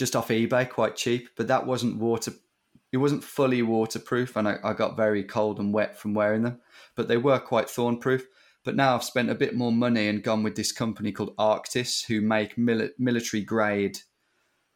[0.00, 1.28] just off eBay, quite cheap.
[1.36, 2.32] But that wasn't water.
[2.90, 6.60] It wasn't fully waterproof, and I, I got very cold and wet from wearing them.
[6.96, 8.22] But they were quite thornproof.
[8.64, 12.06] But now I've spent a bit more money and gone with this company called Arktis,
[12.06, 13.98] who make mili- military grade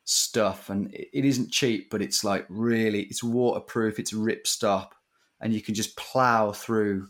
[0.05, 4.91] stuff, and it it isn't cheap, but it's like really, it's waterproof, it's ripstop,
[5.41, 7.09] and you can just plow through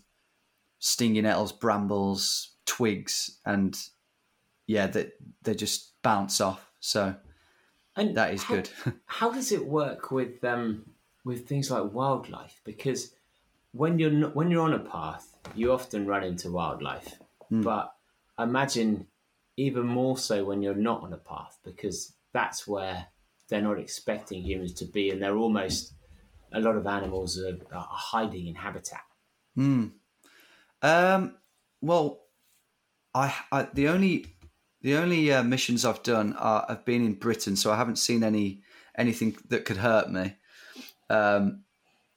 [0.78, 3.76] stinging nettles, brambles, twigs, and
[4.66, 5.10] yeah, they
[5.42, 6.70] they're just bounce off.
[6.80, 7.16] So
[7.96, 8.70] And that is how- good.
[9.06, 10.84] How does it work with um,
[11.24, 12.60] with things like wildlife?
[12.64, 13.14] Because
[13.72, 17.14] when you're not, when you're on a path, you often run into wildlife.
[17.50, 17.94] But
[18.38, 19.06] imagine
[19.56, 23.06] even more so when you're not on a path, because that's where
[23.48, 25.92] they're not expecting humans to be, and they're almost
[26.52, 29.02] a lot of animals are, are hiding in habitat.
[30.82, 31.36] Um,
[31.80, 32.20] well,
[33.14, 34.26] I, I the only
[34.84, 38.22] the only uh, missions I've done are have been in Britain, so I haven't seen
[38.22, 38.60] any
[38.96, 40.36] anything that could hurt me.
[41.08, 41.64] Um,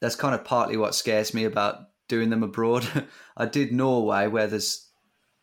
[0.01, 2.85] that's kind of partly what scares me about doing them abroad.
[3.37, 4.89] I did Norway, where there's,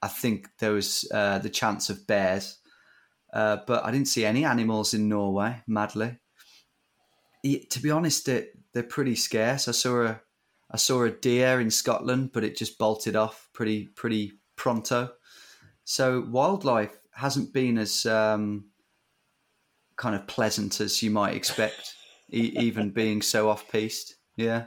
[0.03, 2.59] I think there was uh, the chance of bears,
[3.33, 5.63] uh, but I didn't see any animals in Norway.
[5.67, 6.19] Madly,
[7.43, 9.67] Yeah, to be honest, it, they're pretty scarce.
[9.67, 10.21] I saw a
[10.71, 15.15] I saw a deer in Scotland, but it just bolted off pretty pretty pronto.
[15.85, 18.67] So wildlife hasn't been as um,
[19.97, 21.95] kind of pleasant as you might expect,
[22.31, 24.17] e- even being so off piste.
[24.37, 24.67] Yeah.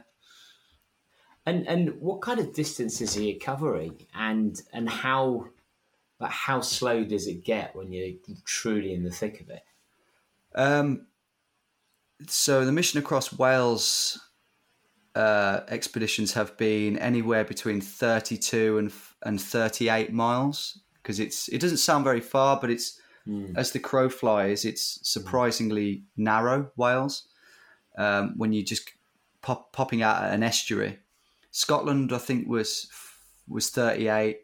[1.46, 5.46] And and what kind of distances are you covering, and and how
[6.20, 9.62] like how slow does it get when you're truly in the thick of it?
[10.54, 11.06] Um,
[12.26, 14.20] so the mission across Wales
[15.14, 21.78] uh, expeditions have been anywhere between 32 and and 38 miles because it's it doesn't
[21.78, 23.00] sound very far, but it's
[23.56, 27.28] as the crow flies, it's surprisingly narrow Wales.
[27.96, 28.90] Um, when you just
[29.40, 30.98] pop, popping out at an estuary,
[31.50, 32.90] Scotland I think was
[33.48, 34.38] was 38,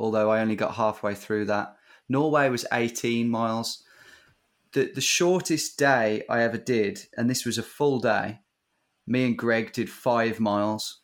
[0.00, 1.76] although I only got halfway through that.
[2.08, 3.84] Norway was 18 miles
[4.72, 8.40] the the shortest day I ever did, and this was a full day.
[9.06, 11.02] Me and Greg did five miles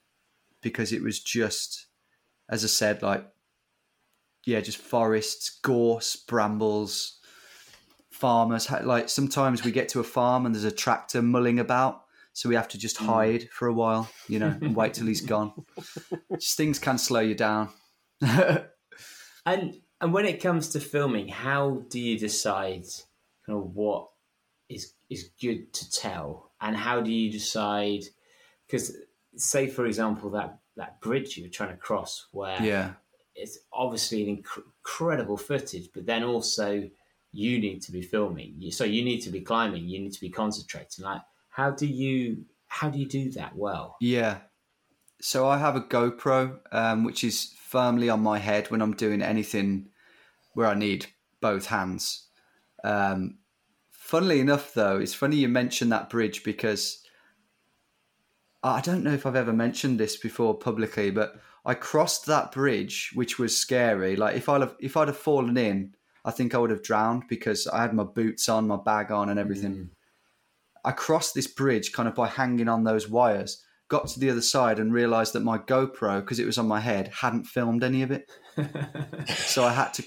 [0.62, 1.86] because it was just,
[2.48, 3.26] as I said, like
[4.44, 7.18] yeah, just forests, gorse, brambles,
[8.10, 8.70] farmers.
[8.70, 12.54] Like sometimes we get to a farm and there's a tractor mulling about, so we
[12.54, 13.06] have to just hmm.
[13.06, 15.52] hide for a while, you know, and wait till he's gone.
[16.38, 17.68] Just things can slow you down.
[19.44, 22.84] And and when it comes to filming, how do you decide
[23.46, 24.08] kind of what
[24.68, 28.04] is is good to tell, and how do you decide?
[28.66, 28.96] Because
[29.36, 32.92] say, for example, that that bridge you were trying to cross, where yeah.
[33.34, 36.88] It's obviously an inc- incredible footage, but then also
[37.32, 38.70] you need to be filming.
[38.70, 39.88] So you need to be climbing.
[39.88, 41.04] You need to be concentrating.
[41.04, 43.96] Like, how do you how do you do that well?
[44.00, 44.38] Yeah.
[45.20, 49.22] So I have a GoPro, um, which is firmly on my head when I'm doing
[49.22, 49.90] anything
[50.54, 51.06] where I need
[51.40, 52.28] both hands.
[52.82, 53.38] Um,
[53.90, 57.02] funnily enough, though, it's funny you mentioned that bridge because
[58.62, 63.10] I don't know if I've ever mentioned this before publicly, but I crossed that bridge,
[63.14, 64.16] which was scary.
[64.16, 65.94] Like if I'd have, if I'd have fallen in,
[66.24, 69.28] I think I would have drowned because I had my boots on, my bag on,
[69.28, 69.90] and everything.
[70.84, 73.62] I crossed this bridge kind of by hanging on those wires.
[73.88, 76.80] Got to the other side and realised that my GoPro, because it was on my
[76.80, 78.30] head, hadn't filmed any of it.
[79.36, 80.04] so I had to.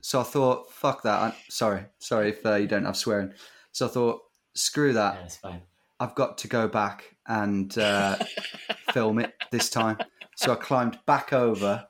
[0.00, 1.22] So I thought, fuck that.
[1.22, 3.32] I'm, sorry, sorry if uh, you don't have swearing.
[3.72, 4.20] So I thought,
[4.54, 5.38] screw that.
[5.44, 5.56] Yeah.
[6.00, 8.16] I've got to go back and uh,
[8.92, 9.98] film it this time.
[10.36, 11.86] So I climbed back over,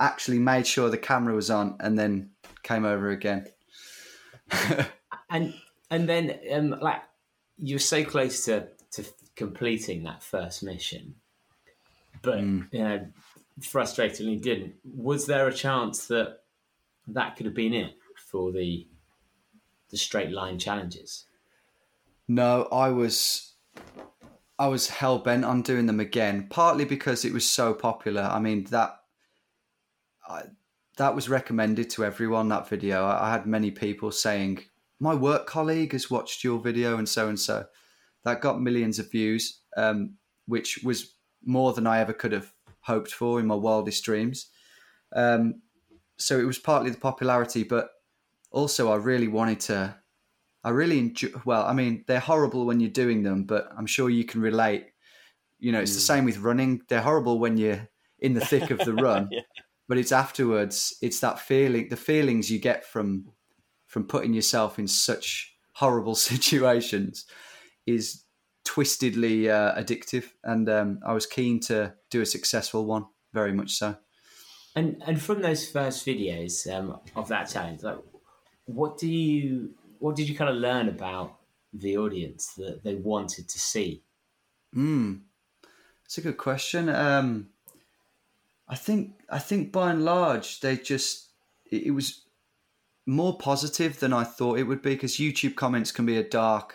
[0.00, 2.30] actually made sure the camera was on, and then
[2.62, 3.46] came over again.
[5.30, 5.54] and
[5.90, 7.02] and then um, like
[7.58, 9.04] you were so close to to
[9.36, 11.14] completing that first mission,
[12.22, 13.06] but you know,
[13.60, 14.74] frustratingly didn't.
[14.84, 16.40] Was there a chance that
[17.06, 18.88] that could have been it for the
[19.90, 21.26] the straight line challenges?
[22.30, 23.54] No, I was
[24.56, 28.22] I was hell bent on doing them again, partly because it was so popular.
[28.22, 29.00] I mean that
[30.28, 30.42] I,
[30.96, 32.48] that was recommended to everyone.
[32.48, 34.60] That video, I, I had many people saying,
[35.00, 37.66] "My work colleague has watched your video," and so and so.
[38.22, 40.14] That got millions of views, um,
[40.46, 44.50] which was more than I ever could have hoped for in my wildest dreams.
[45.16, 45.62] Um,
[46.16, 47.90] so it was partly the popularity, but
[48.52, 49.99] also I really wanted to
[50.62, 51.28] I really enjoy.
[51.44, 54.86] Well, I mean, they're horrible when you're doing them, but I'm sure you can relate.
[55.58, 56.82] You know, it's the same with running.
[56.88, 57.88] They're horrible when you're
[58.18, 59.30] in the thick of the run,
[59.88, 60.96] but it's afterwards.
[61.00, 63.26] It's that feeling, the feelings you get from
[63.86, 67.26] from putting yourself in such horrible situations,
[67.86, 68.24] is
[68.64, 70.26] twistedly uh, addictive.
[70.44, 73.96] And um, I was keen to do a successful one, very much so.
[74.76, 77.98] And and from those first videos um, of that challenge, like
[78.66, 79.70] what do you
[80.00, 81.36] what did you kind of learn about
[81.72, 84.02] the audience that they wanted to see?
[84.74, 85.20] Mm.
[86.04, 86.88] It's a good question.
[86.88, 87.50] Um,
[88.68, 91.28] I think I think by and large they just
[91.70, 92.22] it, it was
[93.06, 96.74] more positive than I thought it would be because YouTube comments can be a dark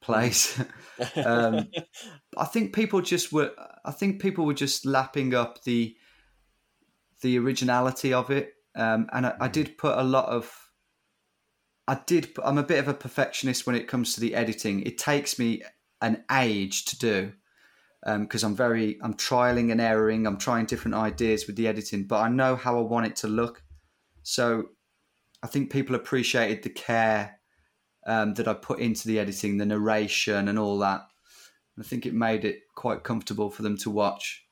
[0.00, 0.60] place.
[1.24, 1.68] um,
[2.36, 3.52] I think people just were.
[3.84, 5.96] I think people were just lapping up the
[7.20, 10.67] the originality of it, um, and I, I did put a lot of.
[11.88, 12.36] I did.
[12.44, 14.82] I'm a bit of a perfectionist when it comes to the editing.
[14.82, 15.62] It takes me
[16.02, 17.32] an age to do
[18.04, 18.98] because um, I'm very.
[19.02, 20.26] I'm trialing and erroring.
[20.26, 23.28] I'm trying different ideas with the editing, but I know how I want it to
[23.28, 23.62] look.
[24.22, 24.68] So,
[25.42, 27.38] I think people appreciated the care
[28.06, 31.08] um, that I put into the editing, the narration, and all that.
[31.78, 34.44] I think it made it quite comfortable for them to watch.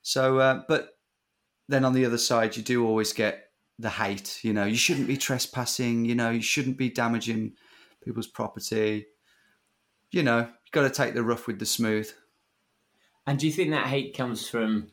[0.00, 0.96] So, uh, but
[1.68, 3.43] then on the other side, you do always get
[3.78, 4.40] the hate.
[4.42, 6.04] You know, you shouldn't be trespassing.
[6.04, 7.52] You know, you shouldn't be damaging
[8.04, 9.06] people's property.
[10.10, 12.10] You know, you got to take the rough with the smooth.
[13.26, 14.90] And do you think that hate comes from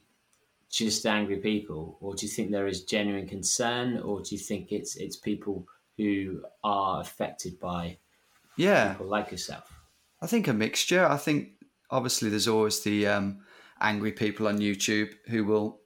[0.70, 4.72] just angry people, or do you think there is genuine concern, or do you think
[4.72, 5.68] it's it's people
[5.98, 7.98] who are affected by
[8.56, 9.72] yeah people like yourself?
[10.22, 11.06] I think a mixture.
[11.06, 11.50] I think
[11.90, 13.42] obviously there's always the um,
[13.82, 15.82] angry people on YouTube who will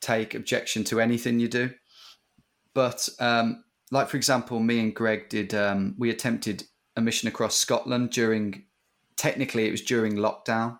[0.00, 1.70] take objection to anything you do.
[2.76, 6.64] But um, like for example, me and Greg did um, we attempted
[6.94, 8.64] a mission across Scotland during
[9.16, 10.78] technically it was during lockdown,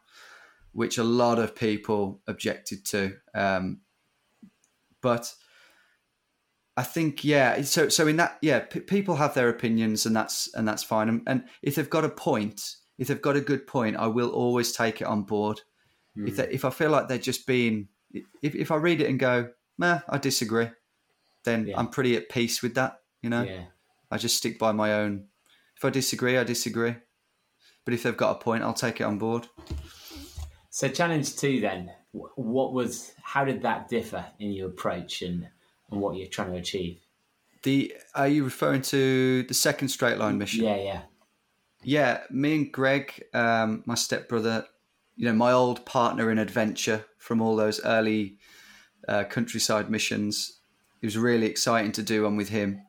[0.72, 3.14] which a lot of people objected to.
[3.34, 3.80] Um,
[5.00, 5.32] but
[6.76, 10.52] I think yeah, so so in that yeah, p- people have their opinions and that's
[10.54, 11.08] and that's fine.
[11.08, 12.60] And, and, if they've got a point,
[12.98, 15.62] if they've got a good point, I will always take it on board.
[16.14, 16.28] Mm.
[16.28, 16.42] If hmm.
[16.42, 19.48] they, if I feel like they're just being if, if I read it and go,
[19.78, 20.68] nah, I disagree,
[21.46, 21.78] then yeah.
[21.78, 23.00] I'm pretty at peace with that.
[23.22, 23.62] You know, yeah.
[24.10, 25.28] I just stick by my own.
[25.76, 26.96] If I disagree, I disagree.
[27.86, 29.48] But if they've got a point, I'll take it on board.
[30.70, 31.90] So, challenge two then.
[32.12, 33.12] What was?
[33.22, 35.48] How did that differ in your approach and
[35.90, 37.00] and what you're trying to achieve?
[37.62, 40.64] The are you referring to the second straight line mission?
[40.64, 41.00] Yeah, yeah,
[41.82, 42.20] yeah.
[42.30, 44.66] Me and Greg, um, my stepbrother,
[45.16, 48.38] you know, my old partner in adventure from all those early
[49.08, 50.55] uh, countryside missions.
[51.06, 52.82] It was really exciting to do one with him.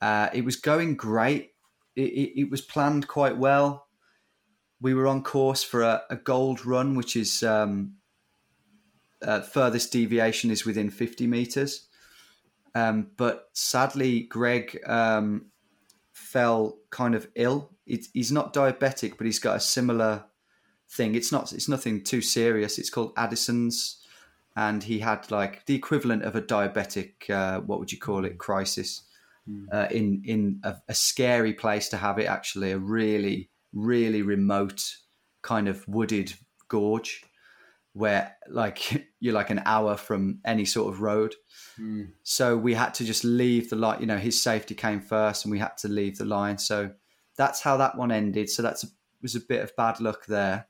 [0.00, 1.50] Uh, it was going great.
[1.96, 3.88] It, it, it, was planned quite well.
[4.80, 7.94] We were on course for a, a gold run, which is um,
[9.20, 11.88] uh, furthest deviation is within 50 meters.
[12.76, 15.46] Um, but sadly, Greg um,
[16.12, 17.72] fell kind of ill.
[17.88, 20.26] It, he's not diabetic, but he's got a similar
[20.88, 21.16] thing.
[21.16, 21.52] It's not.
[21.52, 22.78] It's nothing too serious.
[22.78, 24.00] It's called Addison's,
[24.56, 27.28] and he had like the equivalent of a diabetic.
[27.30, 28.38] Uh, what would you call it?
[28.38, 29.02] Crisis.
[29.48, 29.66] Mm.
[29.72, 32.26] Uh, in in a, a, scary place to have it.
[32.26, 34.96] Actually, a really really remote
[35.42, 36.32] kind of wooded
[36.68, 37.24] gorge
[37.92, 41.34] where like you're like an hour from any sort of road.
[41.78, 42.12] Mm.
[42.22, 44.00] So we had to just leave the line.
[44.00, 46.58] You know, his safety came first, and we had to leave the line.
[46.58, 46.92] So
[47.36, 48.50] that's how that one ended.
[48.50, 48.88] So that's a,
[49.22, 50.68] was a bit of bad luck there.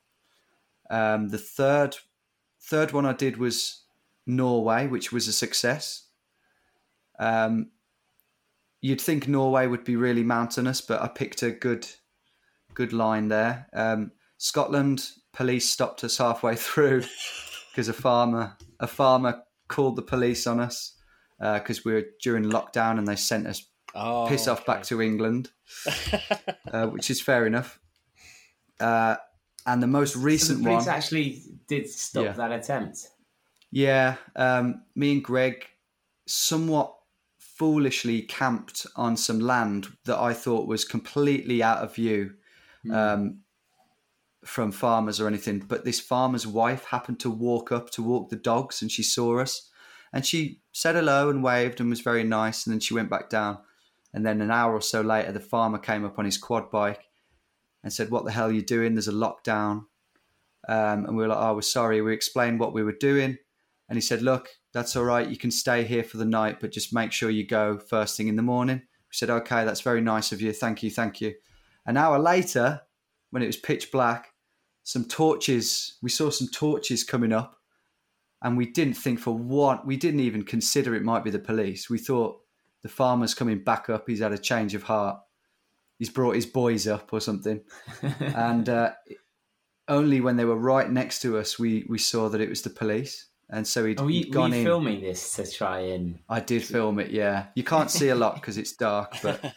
[0.90, 1.96] Um, the third
[2.62, 3.82] third one I did was
[4.26, 6.06] Norway, which was a success.
[7.18, 7.70] Um,
[8.80, 11.86] you'd think Norway would be really mountainous, but I picked a good
[12.74, 13.68] good line there.
[13.72, 17.04] Um, Scotland police stopped us halfway through
[17.70, 20.96] because a farmer a farmer called the police on us
[21.38, 25.02] because uh, we were during lockdown and they sent us oh, piss off back to
[25.02, 25.50] England,
[26.72, 27.80] uh, which is fair enough.
[28.78, 29.16] Uh,
[29.66, 32.32] and the most recent so the one actually did stop yeah.
[32.32, 33.08] that attempt.
[33.70, 35.66] Yeah, um, me and Greg
[36.26, 36.94] somewhat
[37.38, 42.34] foolishly camped on some land that I thought was completely out of view
[42.84, 42.94] mm.
[42.94, 43.40] um,
[44.44, 45.60] from farmers or anything.
[45.60, 49.38] But this farmer's wife happened to walk up to walk the dogs, and she saw
[49.38, 49.70] us,
[50.12, 53.30] and she said hello and waved and was very nice, and then she went back
[53.30, 53.58] down.
[54.14, 57.08] And then an hour or so later, the farmer came up on his quad bike
[57.82, 58.94] and said, "What the hell are you doing?
[58.94, 59.86] There's a lockdown."
[60.68, 63.38] Um, and we were like, "Oh, we're sorry." We explained what we were doing,
[63.88, 65.28] and he said, "Look, that's all right.
[65.28, 68.28] You can stay here for the night, but just make sure you go first thing
[68.28, 70.52] in the morning." We said, "Okay, that's very nice of you.
[70.52, 71.34] Thank you, thank you."
[71.84, 72.82] An hour later,
[73.30, 74.34] when it was pitch black,
[74.84, 75.98] some torches.
[76.02, 77.60] We saw some torches coming up,
[78.42, 81.88] and we didn't think for what we didn't even consider it might be the police.
[81.88, 82.40] We thought
[82.82, 84.04] the farmer's coming back up.
[84.08, 85.20] He's had a change of heart
[86.02, 87.60] he's brought his boys up or something.
[88.18, 88.90] and uh,
[89.86, 92.70] only when they were right next to us, we we saw that it was the
[92.70, 93.28] police.
[93.48, 94.66] And so he'd, oh, you, gone were you in.
[94.66, 96.18] filming this to try and.
[96.28, 97.12] I did film it.
[97.12, 99.54] Yeah, you can't see a lot because it's dark, but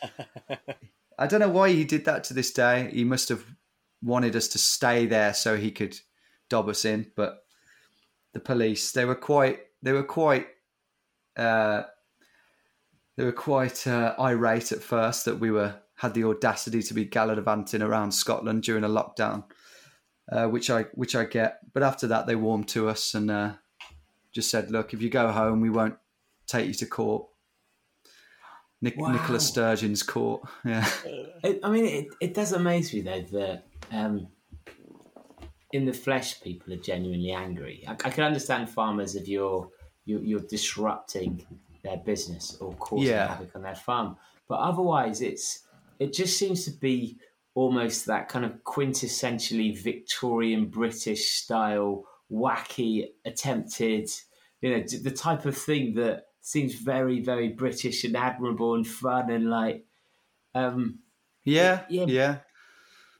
[1.17, 2.91] I don't know why he did that to this day.
[2.93, 3.43] He must have
[4.03, 5.97] wanted us to stay there so he could
[6.47, 7.07] dob us in.
[7.15, 7.43] But
[8.33, 10.45] the police, they were quite, they were quite
[11.37, 11.83] uh,
[13.17, 17.05] they were quite uh, irate at first that we were had the audacity to be
[17.05, 19.43] gallivanting around Scotland during a lockdown,
[20.31, 21.59] uh, which I which I get.
[21.73, 23.53] But after that, they warmed to us and uh,
[24.31, 25.97] just said, "Look, if you go home, we won't
[26.47, 27.27] take you to court."
[28.81, 29.13] Nic- Wow.
[29.13, 30.41] Nicola Sturgeon's court.
[30.65, 30.87] Yeah,
[31.43, 34.27] It, I mean, it, it does amaze me though that um,
[35.71, 37.83] in the flesh, people are genuinely angry.
[37.87, 39.69] I, I can understand farmers if you're
[40.05, 41.45] you're, you're disrupting
[41.83, 43.27] their business or causing Yeah.
[43.29, 44.17] havoc on their farm,
[44.47, 45.63] but otherwise, it's
[45.99, 47.17] it just seems to be
[47.53, 54.09] almost that kind of quintessentially Victorian British style, wacky, attempted,
[54.61, 59.29] you know, the type of thing that seems very, very British and admirable and fun
[59.31, 59.85] and like.
[60.53, 60.99] Um,
[61.43, 62.05] yeah, Yeah.
[62.07, 62.37] yeah.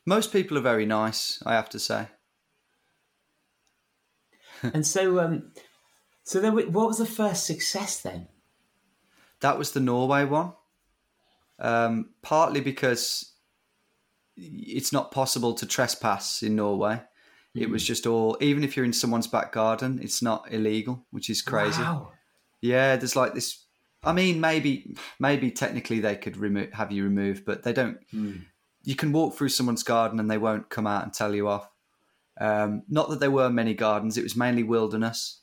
[0.06, 2.08] Most people are very nice, I have to say.
[4.74, 5.52] And so, um,
[6.24, 8.28] so then, what was the first success then?
[9.42, 10.54] That was the Norway one.
[11.60, 13.34] Um, partly because
[14.36, 17.02] it's not possible to trespass in Norway.
[17.54, 21.30] It was just all, even if you're in someone's back garden, it's not illegal, which
[21.30, 21.82] is crazy.
[21.82, 22.12] Wow.
[22.62, 23.64] Yeah, there's like this.
[24.04, 27.98] I mean, maybe, maybe technically they could remove, have you removed, but they don't.
[28.84, 31.70] You can walk through someone's garden and they won't come out and tell you off.
[32.42, 35.40] Um, not that there were many gardens; it was mainly wilderness.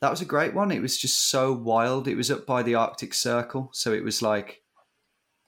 [0.00, 0.72] That was a great one.
[0.72, 2.08] It was just so wild.
[2.08, 4.62] It was up by the Arctic Circle, so it was like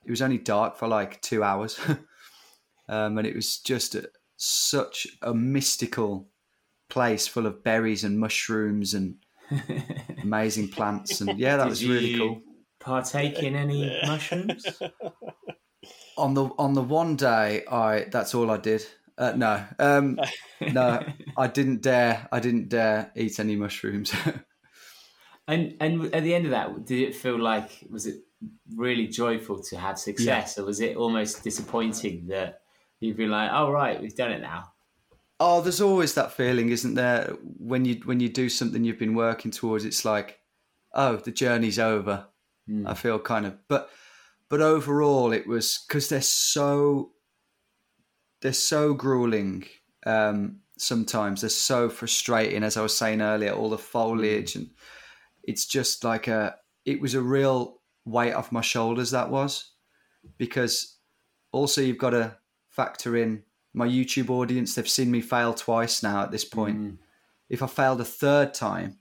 [0.09, 1.79] it was only dark for like two hours,
[2.89, 6.31] um, and it was just a, such a mystical
[6.89, 9.17] place full of berries and mushrooms and
[10.23, 11.21] amazing plants.
[11.21, 12.43] And yeah, that Did was really you cool.
[12.81, 14.65] Partake in any mushrooms?
[16.17, 18.85] On the on the one day, I that's all I did.
[19.17, 20.19] Uh, no, um,
[20.61, 21.05] no,
[21.37, 22.27] I didn't dare.
[22.33, 24.13] I didn't dare eat any mushrooms.
[25.47, 28.17] And and at the end of that, did it feel like was it
[28.75, 32.61] really joyful to have success, or was it almost disappointing that
[33.01, 34.73] you'd be like, "Oh right, we've done it now."
[35.41, 37.37] Oh, there's always that feeling, isn't there?
[37.43, 40.39] When you when you do something you've been working towards, it's like,
[40.95, 42.27] oh, the journey's over.
[42.85, 43.89] I feel kind of, but
[44.51, 47.13] but overall, it was because they're so
[48.43, 49.65] they're so grueling.
[50.05, 53.53] Um, sometimes they're so frustrating, as I was saying earlier.
[53.53, 54.71] All the foliage and
[55.45, 56.57] it's just like a.
[56.85, 57.78] It was a real
[58.09, 59.11] weight off my shoulders.
[59.11, 59.73] That was
[60.37, 60.97] because
[61.53, 62.37] also you've got to
[62.71, 63.43] factor in
[63.75, 64.75] my YouTube audience.
[64.75, 66.99] They've seen me fail twice now at this point.
[67.49, 68.99] If I failed a third time,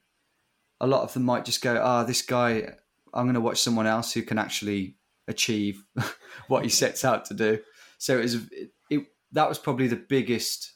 [0.80, 2.76] a lot of them might just go, "Ah, this guy.
[3.14, 4.96] I'm going to watch someone else who can actually
[5.28, 5.84] achieve
[6.48, 7.60] what he sets out to do."
[7.98, 8.36] So it was.
[8.36, 10.74] It, it that was probably the biggest,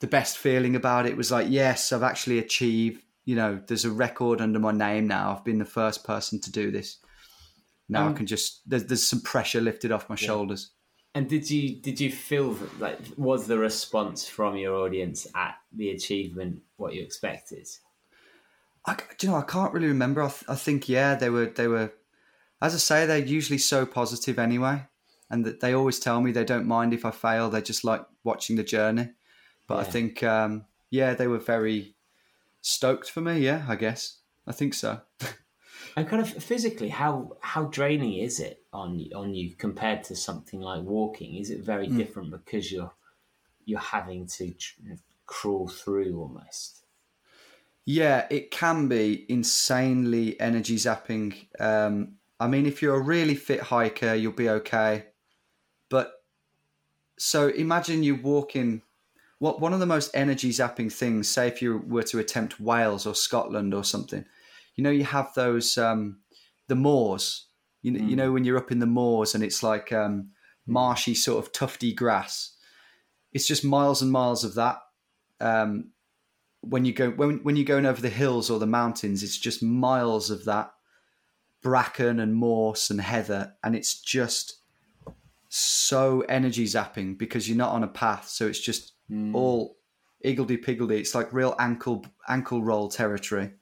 [0.00, 3.02] the best feeling about it was like, yes, I've actually achieved.
[3.24, 5.32] You know, there's a record under my name now.
[5.32, 6.98] I've been the first person to do this.
[7.88, 10.70] Now I Um, can just there's, there's some pressure lifted off my shoulders.
[11.14, 15.56] And did you did you feel that, like was the response from your audience at
[15.72, 17.66] the achievement what you expected?
[18.86, 20.22] I, do you know, I can't really remember.
[20.22, 21.92] I, th- I think yeah, they were they were,
[22.62, 24.86] as I say, they're usually so positive anyway,
[25.30, 27.50] and that they always tell me they don't mind if I fail.
[27.50, 29.10] They just like watching the journey.
[29.66, 31.96] But I think um, yeah, they were very
[32.60, 33.40] stoked for me.
[33.40, 35.00] Yeah, I guess I think so.
[35.98, 40.60] And kind of physically, how how draining is it on on you compared to something
[40.60, 41.34] like walking?
[41.34, 42.92] Is it very different because you're
[43.64, 44.54] you're having to
[45.26, 46.84] crawl through almost?
[47.84, 51.48] Yeah, it can be insanely energy zapping.
[51.58, 55.06] Um, I mean, if you're a really fit hiker, you'll be okay.
[55.88, 56.12] But
[57.18, 58.82] so imagine you walking.
[59.40, 61.26] What one of the most energy zapping things?
[61.26, 64.26] Say if you were to attempt Wales or Scotland or something,
[64.78, 66.20] you know, you have those um,
[66.68, 67.46] the moors.
[67.82, 70.30] You know, you know when you're up in the moors and it's like um,
[70.66, 72.52] marshy sort of tufty grass.
[73.32, 74.78] It's just miles and miles of that.
[75.40, 75.90] Um,
[76.60, 79.64] when you go when when you're going over the hills or the mountains, it's just
[79.64, 80.70] miles of that
[81.60, 84.60] bracken and morse and heather, and it's just
[85.48, 88.92] so energy zapping because you're not on a path, so it's just
[89.34, 89.76] all
[90.24, 91.00] iggledy piggledy.
[91.00, 93.54] It's like real ankle ankle roll territory.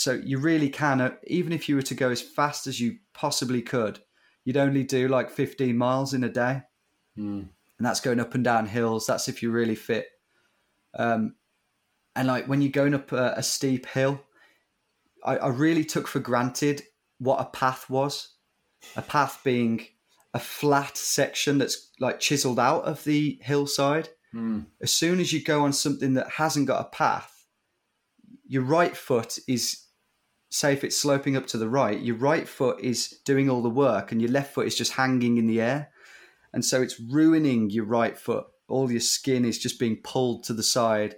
[0.00, 2.96] So you really can, uh, even if you were to go as fast as you
[3.12, 4.00] possibly could,
[4.46, 6.62] you'd only do like 15 miles in a day,
[7.76, 9.04] and that's going up and down hills.
[9.06, 10.06] That's if you're really fit.
[10.94, 11.34] Um,
[12.16, 14.22] and like when you're going up a, a steep hill,
[15.22, 16.82] I, I really took for granted
[17.18, 18.36] what a path was.
[18.96, 19.86] A path being
[20.32, 24.08] a flat section that's like chiseled out of the hillside.
[24.80, 27.44] As soon as you go on something that hasn't got a path,
[28.46, 29.88] your right foot is
[30.50, 33.70] say if it's sloping up to the right, your right foot is doing all the
[33.70, 35.90] work and your left foot is just hanging in the air.
[36.52, 38.46] And so it's ruining your right foot.
[38.68, 41.16] All your skin is just being pulled to the side.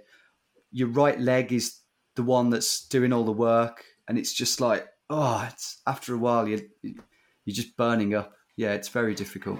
[0.71, 1.79] Your right leg is
[2.15, 3.83] the one that's doing all the work.
[4.07, 8.33] And it's just like, oh, it's after a while you're, you're just burning up.
[8.55, 9.59] Yeah, it's very difficult.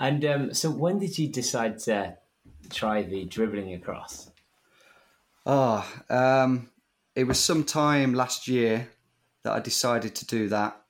[0.00, 2.16] And um, so, when did you decide to
[2.70, 4.30] try the dribbling across?
[5.44, 6.70] Oh, um,
[7.18, 8.88] it was sometime last year
[9.42, 10.80] that I decided to do that.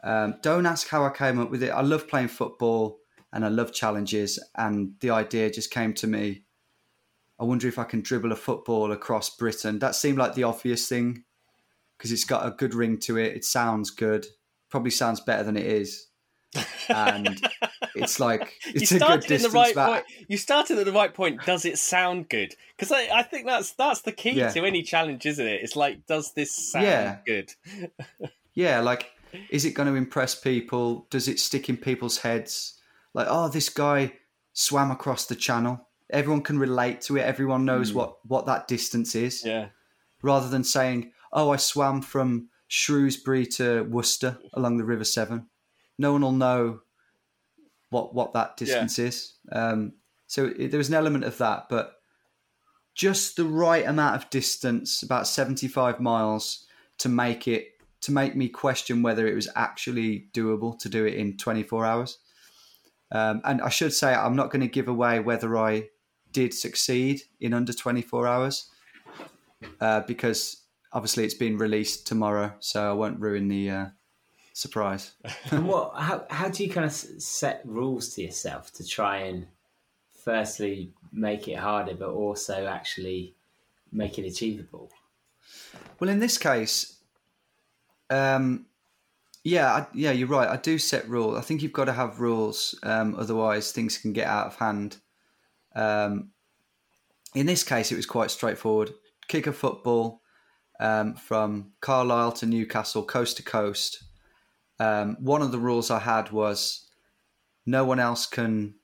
[0.00, 1.70] Um, don't ask how I came up with it.
[1.70, 3.00] I love playing football
[3.32, 6.44] and I love challenges, and the idea just came to me.
[7.40, 9.80] I wonder if I can dribble a football across Britain.
[9.80, 11.24] That seemed like the obvious thing
[11.98, 13.34] because it's got a good ring to it.
[13.34, 14.26] It sounds good.
[14.68, 16.09] Probably sounds better than it is.
[16.88, 17.40] And
[17.94, 19.88] it's like it's you a good started in distance the right back.
[20.06, 20.26] point.
[20.28, 21.44] You started at the right point.
[21.46, 22.54] Does it sound good?
[22.76, 24.50] Because I, I think that's that's the key Yeah.
[24.50, 25.62] to any challenge, isn't it?
[25.62, 27.18] It's like, does this sound Yeah.
[27.24, 27.52] good?
[28.54, 29.10] Yeah, like,
[29.50, 31.06] is it going to impress people?
[31.10, 32.80] Does it stick in people's heads?
[33.14, 34.14] Like, oh, this guy
[34.52, 35.86] swam across the channel.
[36.10, 37.22] Everyone can relate to it.
[37.22, 37.98] Everyone knows hmm.
[37.98, 39.44] what what that distance is.
[39.44, 39.68] Yeah,
[40.22, 45.46] Rather than saying, oh, I swam from Shrewsbury to Worcester along the River Severn.
[46.00, 46.80] No one will know
[47.90, 49.34] what what that distance is.
[49.52, 49.92] Um,
[50.26, 51.96] so it, there was an element of that, but
[52.94, 56.66] just the right amount of distance, about seventy five miles,
[56.98, 57.68] to make it
[58.02, 61.84] to make me question whether it was actually doable to do it in twenty four
[61.84, 62.18] hours.
[63.12, 65.88] Um, and I should say, I'm not going to give away whether I
[66.32, 68.70] did succeed in under 24 hours
[69.80, 73.86] uh, because obviously it's been released tomorrow, so I won't ruin the uh,
[74.60, 75.12] surprise.
[75.50, 75.94] and what?
[75.96, 79.46] How, how do you kind of set rules to yourself to try and
[80.24, 83.34] firstly make it harder, but also actually
[83.92, 84.90] make it achievable?
[85.98, 86.96] Well, in this case,
[88.10, 88.66] um,
[89.42, 90.48] yeah, I, yeah, you're right.
[90.48, 91.38] I do set rules.
[91.38, 94.98] I think you've got to have rules, um, otherwise things can get out of hand.
[95.74, 96.30] Um,
[97.34, 98.92] in this case, it was quite straightforward.
[99.28, 100.20] Kick a football
[100.80, 104.02] um, from Carlisle to Newcastle, coast to coast.
[104.80, 106.88] Um, one of the rules I had was
[107.66, 108.74] no one else can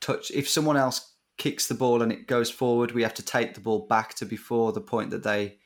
[0.00, 0.30] touch.
[0.30, 3.60] If someone else kicks the ball and it goes forward, we have to take the
[3.60, 5.58] ball back to before the point that they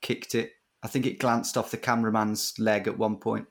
[0.00, 0.52] kicked it.
[0.82, 3.46] I think it glanced off the cameraman's leg at one point.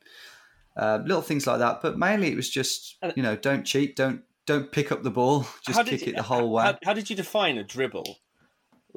[0.76, 4.22] Uh, little things like that, but mainly it was just you know don't cheat, don't
[4.46, 6.64] don't pick up the ball, just kick you- it the whole way.
[6.64, 8.18] How, how did you define a dribble?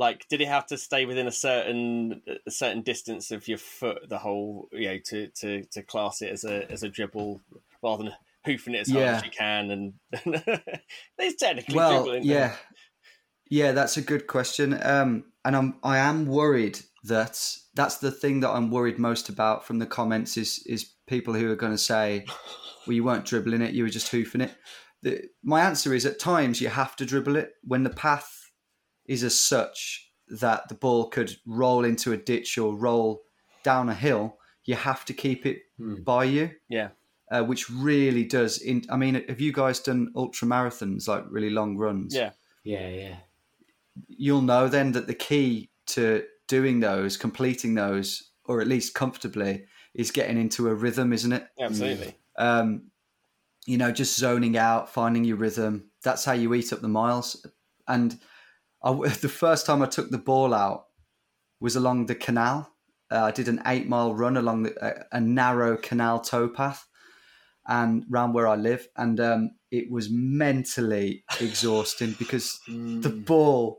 [0.00, 4.08] Like, did it have to stay within a certain a certain distance of your foot
[4.08, 7.42] the whole you know to to, to class it as a as a dribble
[7.82, 8.14] rather than
[8.46, 9.92] hoofing it as hard as you can and
[11.18, 12.24] there's technically well, dribbling.
[12.24, 12.56] yeah,
[13.50, 14.78] yeah, that's a good question.
[14.82, 17.38] Um, and I'm I am worried that
[17.74, 21.52] that's the thing that I'm worried most about from the comments is is people who
[21.52, 22.24] are going to say,
[22.86, 24.54] "Well, you weren't dribbling it; you were just hoofing it."
[25.02, 28.39] The, my answer is at times you have to dribble it when the path
[29.10, 33.22] is as such that the ball could roll into a ditch or roll
[33.64, 34.38] down a hill.
[34.64, 35.62] You have to keep it
[36.04, 36.90] by you yeah.
[37.32, 38.58] uh, which really does.
[38.58, 42.14] In, I mean, have you guys done ultra marathons, like really long runs?
[42.14, 42.30] Yeah.
[42.62, 43.16] Yeah, yeah.
[44.06, 49.64] You'll know then that the key to doing those, completing those, or at least comfortably,
[49.92, 51.48] is getting into a rhythm, isn't it?
[51.58, 52.14] Absolutely.
[52.38, 52.90] Um,
[53.66, 55.90] you know, just zoning out, finding your rhythm.
[56.04, 57.44] That's how you eat up the miles.
[57.88, 58.16] And
[58.82, 60.84] I, the first time I took the ball out
[61.60, 62.72] was along the canal.
[63.10, 66.84] Uh, I did an eight mile run along the, a, a narrow canal towpath
[67.66, 68.86] and round where I live.
[68.96, 73.78] And um, it was mentally exhausting because the ball,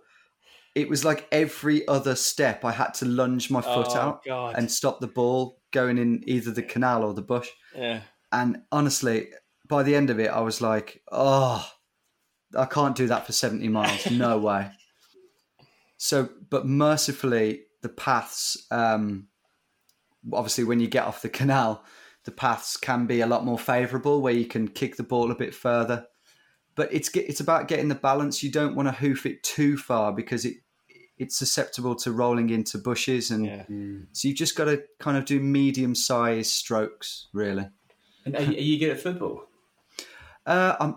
[0.75, 4.55] it was like every other step I had to lunge my foot Oh, out God.
[4.57, 7.49] and stop the ball going in either the canal or the bush.
[7.75, 8.01] Yeah.
[8.31, 9.29] And honestly,
[9.67, 11.65] by the end of it, I was like, oh,
[12.57, 14.11] I can't do that for 70 miles.
[14.11, 14.69] No way.
[16.03, 19.27] So, but mercifully, the paths, um,
[20.33, 21.83] obviously, when you get off the canal,
[22.25, 25.35] the paths can be a lot more favourable where you can kick the ball a
[25.35, 26.07] bit further.
[26.73, 28.41] But it's it's about getting the balance.
[28.41, 30.55] You don't want to hoof it too far because it
[31.19, 33.65] it's susceptible to rolling into bushes, and Yeah.
[34.11, 37.67] so you've just got to kind of do medium sized strokes, really.
[38.25, 39.43] And are, you- are you good at football?
[40.47, 40.95] Uh, I'm,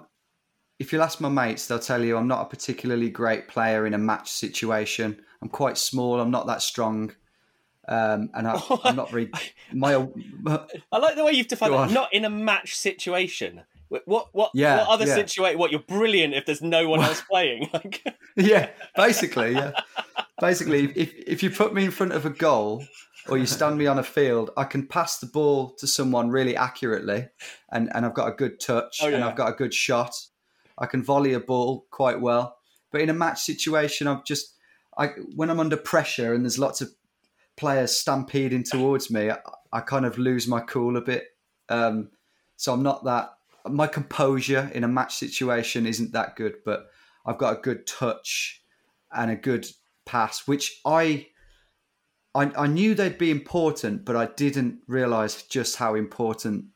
[0.78, 3.94] if you'll ask my mates, they'll tell you I'm not a particularly great player in
[3.94, 5.20] a match situation.
[5.40, 6.20] I'm quite small.
[6.20, 7.12] I'm not that strong,
[7.86, 9.30] um, and I, I'm not very.
[9.72, 11.94] My I like the way you've defined it.
[11.94, 13.62] Not in a match situation.
[13.88, 15.14] What what what, Yeah, what other yeah.
[15.14, 15.58] situation?
[15.58, 17.68] What you're brilliant if there's no one else playing.
[17.72, 18.02] Like,
[18.36, 19.72] yeah, basically, yeah,
[20.40, 22.84] basically, if if you put me in front of a goal
[23.28, 26.56] or you stand me on a field, I can pass the ball to someone really
[26.56, 27.28] accurately,
[27.70, 29.22] and and I've got a good touch Oh, and.
[29.22, 30.14] I've got a good shot.
[30.78, 32.56] I can volley a ball quite well,
[32.90, 34.54] but in a match situation, I've just
[34.96, 36.90] I when I'm under pressure and there's lots of
[37.56, 39.38] players stampeding towards me, I,
[39.72, 41.24] I kind of lose my cool a bit.
[41.68, 42.10] Um,
[42.56, 43.30] so I'm not that.
[43.66, 46.86] My composure in a match situation isn't that good, but
[47.24, 48.62] I've got a good touch
[49.12, 49.66] and a good
[50.04, 51.28] pass, which I,
[52.34, 56.66] I I knew they'd be important, but I didn't realize just how important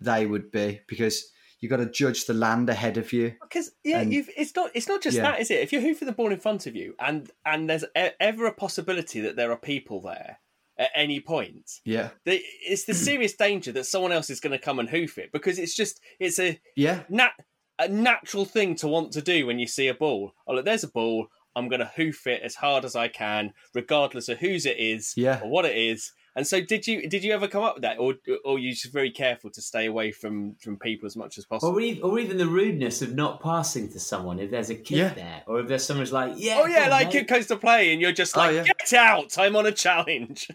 [0.00, 1.30] they would be because
[1.62, 3.34] you got to judge the land ahead of you.
[3.40, 5.22] Because yeah, And- you've, it's not it's not just Yeah.
[5.22, 5.60] that, is it?
[5.60, 7.84] If you're hoofing the ball in front of you, and and there's
[8.20, 10.40] ever a possibility that there are people there
[10.76, 14.58] at any point, Yeah, the, it's the serious danger that someone else is going to
[14.64, 17.32] come and hoof it because it's just it's a yeah, nat
[17.78, 20.32] a natural thing to want to do when you see a ball.
[20.46, 21.28] Oh look, there's a ball.
[21.54, 25.12] I'm going to hoof it as hard as I can, regardless of whose it is
[25.16, 25.40] Yeah.
[25.42, 26.12] or what it is.
[26.34, 28.14] And so, did you did you ever come up with that, or
[28.44, 31.74] or you just very careful to stay away from from people as much as possible?
[31.74, 34.96] Or, e- or even the rudeness of not passing to someone if there's a kid
[34.96, 35.08] Yeah.
[35.14, 37.16] there, or if there's someone who's like, yeah, Oh yeah, like mate.
[37.22, 38.64] it goes to play, and you're just Oh, like, yeah.
[38.64, 39.36] "Get out!
[39.38, 40.48] I'm on a challenge."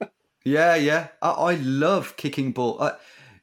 [0.44, 1.08] yeah, yeah.
[1.20, 2.80] I, I love kicking ball.
[2.82, 2.92] I,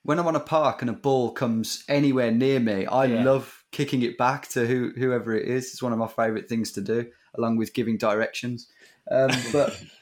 [0.04, 3.24] when I'm on a park and a ball comes anywhere near me, I Yeah.
[3.24, 5.66] love kicking it back to who, whoever it is.
[5.72, 7.06] It's one of my favourite things to do,
[7.38, 8.68] along with giving directions.
[9.12, 9.80] Um, but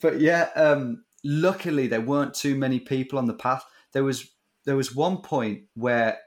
[0.00, 3.64] but yeah, um, luckily there weren't too many people on the path.
[3.92, 4.30] There was
[4.64, 6.18] there was one point where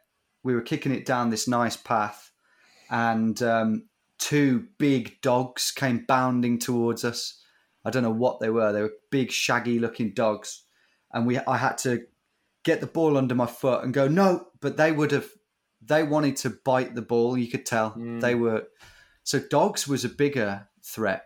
[0.44, 2.32] we were kicking it down this nice path,
[2.90, 3.88] and um,
[4.18, 7.42] two big dogs came bounding towards us.
[7.86, 8.72] I don't know what they were.
[8.72, 10.64] They were big, shaggy looking dogs,
[11.14, 12.06] and we I had to
[12.64, 14.48] get the ball under my foot and go no.
[14.60, 15.30] But they would have
[15.82, 17.38] they wanted to bite the ball.
[17.38, 18.22] You could tell Mm.
[18.22, 18.68] they were.
[19.24, 21.24] So dogs was a bigger threat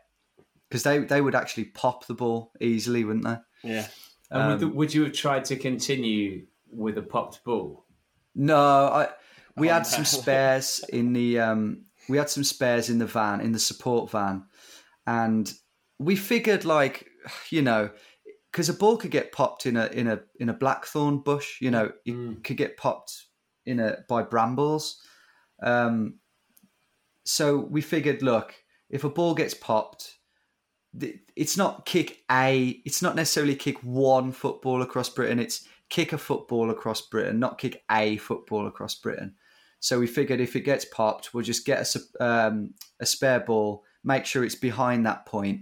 [0.71, 3.37] because they they would actually pop the ball easily, wouldn't they?
[3.69, 3.87] Yeah,
[4.31, 7.85] And would, um, the, would you have tried to continue with a popped ball?
[8.33, 8.57] No,
[8.87, 9.09] I
[9.57, 9.89] we Oh, had no.
[9.89, 14.09] some spares in the um we had some spares in the van in the support
[14.11, 14.45] van,
[15.05, 15.53] and
[15.99, 17.09] we figured like
[17.49, 17.89] you know
[18.49, 21.69] because a ball could get popped in a in a in a blackthorn bush, you
[21.69, 22.43] know, it Mm.
[22.45, 23.25] could get popped
[23.65, 25.01] in a by brambles.
[25.61, 26.19] Um,
[27.25, 28.55] so we figured, look,
[28.89, 30.20] if a ball gets popped, th-
[31.35, 35.39] it's not kick a, it's not necessarily kick one football across Britain.
[35.39, 39.35] It's kick a football across Britain, not kick a football across Britain.
[39.79, 43.83] So we figured if it gets popped, we'll just get a, um, a spare ball,
[44.03, 45.61] make sure it's behind that point,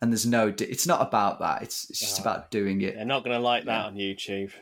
[0.00, 0.54] and there's no.
[0.58, 1.62] It's not about that.
[1.62, 2.22] It's, it's just Ah.
[2.22, 2.94] about doing it.
[2.94, 4.52] they're not going to like that on YouTube.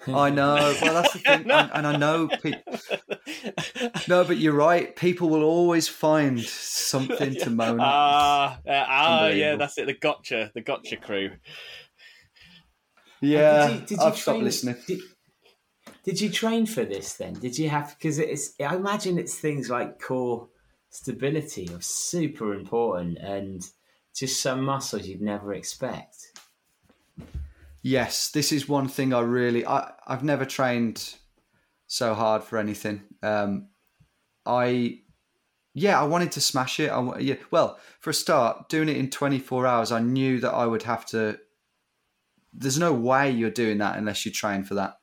[0.08, 0.74] I know.
[0.80, 2.28] Well, that's the thing, and, and I know.
[2.28, 2.62] Pe-
[4.08, 4.94] no, but you're right.
[4.94, 7.86] People will always find something to moan at.
[7.86, 9.86] Ah, uh, ah, yeah, that's it.
[9.86, 11.30] The gotcha, the gotcha crew.
[13.20, 14.76] Yeah, Did you, did you I've train, stopped listening.
[14.86, 15.00] Did,
[16.04, 17.32] did you train for this then?
[17.34, 18.54] Did you have because it's?
[18.60, 20.48] I imagine it's things like core
[20.90, 23.66] stability are super important and
[24.14, 26.35] just some muscles you'd never expect.
[27.86, 29.64] Yes, this is one thing I really.
[29.64, 31.14] I I've never trained
[31.86, 33.04] so hard for anything.
[33.22, 33.68] Um,
[34.44, 35.02] I
[35.72, 36.88] yeah, I wanted to smash it.
[36.88, 37.36] I yeah.
[37.52, 41.06] Well, for a start, doing it in 24 hours, I knew that I would have
[41.06, 41.38] to.
[42.52, 44.94] There's no way you're doing that unless you train for that.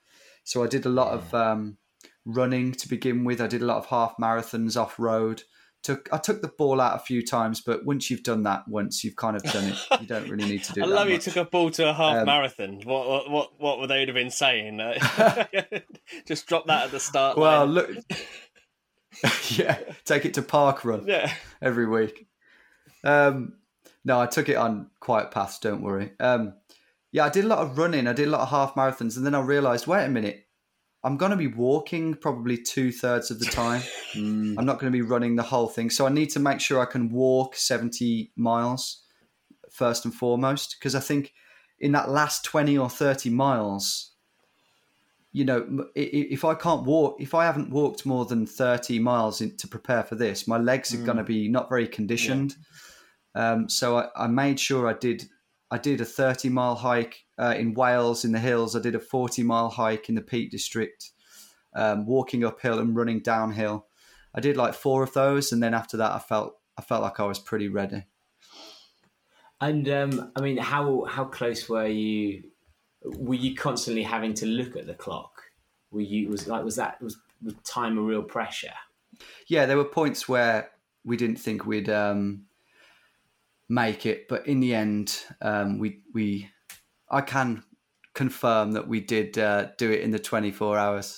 [0.43, 1.77] So I did a lot of um,
[2.25, 3.39] running to begin with.
[3.39, 5.43] I did a lot of half marathons off road.
[5.84, 9.03] Took I took the ball out a few times, but once you've done that once,
[9.03, 9.77] you've kind of done it.
[10.01, 10.84] You don't really need to do.
[10.84, 11.25] I love you much.
[11.25, 12.81] took a ball to a half Um, marathon.
[12.86, 14.79] What, what what what would they have been saying?
[14.79, 15.45] Uh,
[16.25, 17.38] Just drop that at the start.
[17.38, 17.73] Well, line.
[17.75, 17.89] look.
[19.51, 21.31] yeah, take it to park run yeah.
[21.61, 22.27] every week.
[23.03, 23.53] Um,
[24.05, 25.59] no, I took it on quiet paths.
[25.59, 26.11] Don't worry.
[26.19, 26.53] Um,
[27.11, 28.07] yeah, I did a lot of running.
[28.07, 30.45] I did a lot of half marathons, and then I realised, wait a minute,
[31.04, 33.82] I'm going to be walking probably two thirds of the time.
[34.14, 34.56] Mm.
[34.60, 36.80] I'm not going to be running the whole thing, so I need to make sure
[36.80, 39.01] I can walk 70 miles
[39.72, 41.34] first and foremost, because I think
[41.80, 44.12] in that last 20 or 30 miles,
[45.32, 48.45] you know, m- i- i- if I can't walk, if I haven't walked more than
[48.45, 51.88] 30 miles in, to prepare for this, my legs are going to be not very
[51.88, 52.56] conditioned.
[53.34, 55.28] Um, so I, I made sure I did.
[55.74, 58.76] I did a 30 mile hike uh, in Wales in the hills.
[58.76, 61.09] I did a 40 mile hike in the Peak District,
[61.76, 63.88] um, walking uphill and running downhill.
[64.36, 67.19] I did like four of those, and then after that, I felt I felt like
[67.19, 68.03] I was pretty ready.
[69.59, 72.43] And um, I mean, how how close were you?
[73.03, 75.41] Were you constantly having to look at the clock?
[75.89, 78.76] Were you was like was that was, was time a real pressure?
[79.47, 80.69] Yeah, there were points where
[81.03, 82.43] we didn't think we'd um,
[83.74, 86.49] make it, but in the end, um, we we
[87.09, 87.63] I can
[88.13, 91.17] confirm that we did uh, do it in the 24 hours.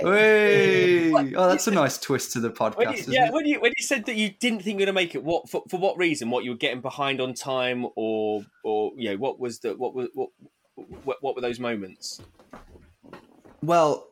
[0.00, 2.76] Oh, that's a nice twist to the podcast.
[2.76, 3.32] When you, yeah, it?
[3.32, 5.22] when you when you said that you didn't think you were going to make it,
[5.24, 6.30] what for, for what reason?
[6.30, 9.94] What you were getting behind on time, or or you know what was the what
[9.94, 10.30] was what
[11.04, 12.22] what, what were those moments?
[13.60, 14.08] Well,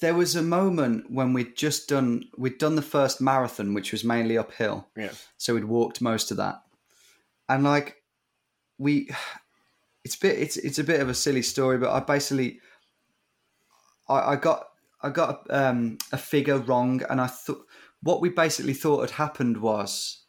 [0.00, 4.04] there was a moment when we'd just done we'd done the first marathon, which was
[4.04, 4.88] mainly uphill.
[4.96, 5.12] Yeah.
[5.38, 6.62] So we'd walked most of that,
[7.54, 8.02] and like
[8.78, 9.08] we,
[10.04, 12.60] it's a bit it's it's a bit of a silly story, but I basically,
[14.08, 14.68] I, I got
[15.02, 17.66] I got um, a figure wrong, and I thought
[18.02, 20.24] what we basically thought had happened was,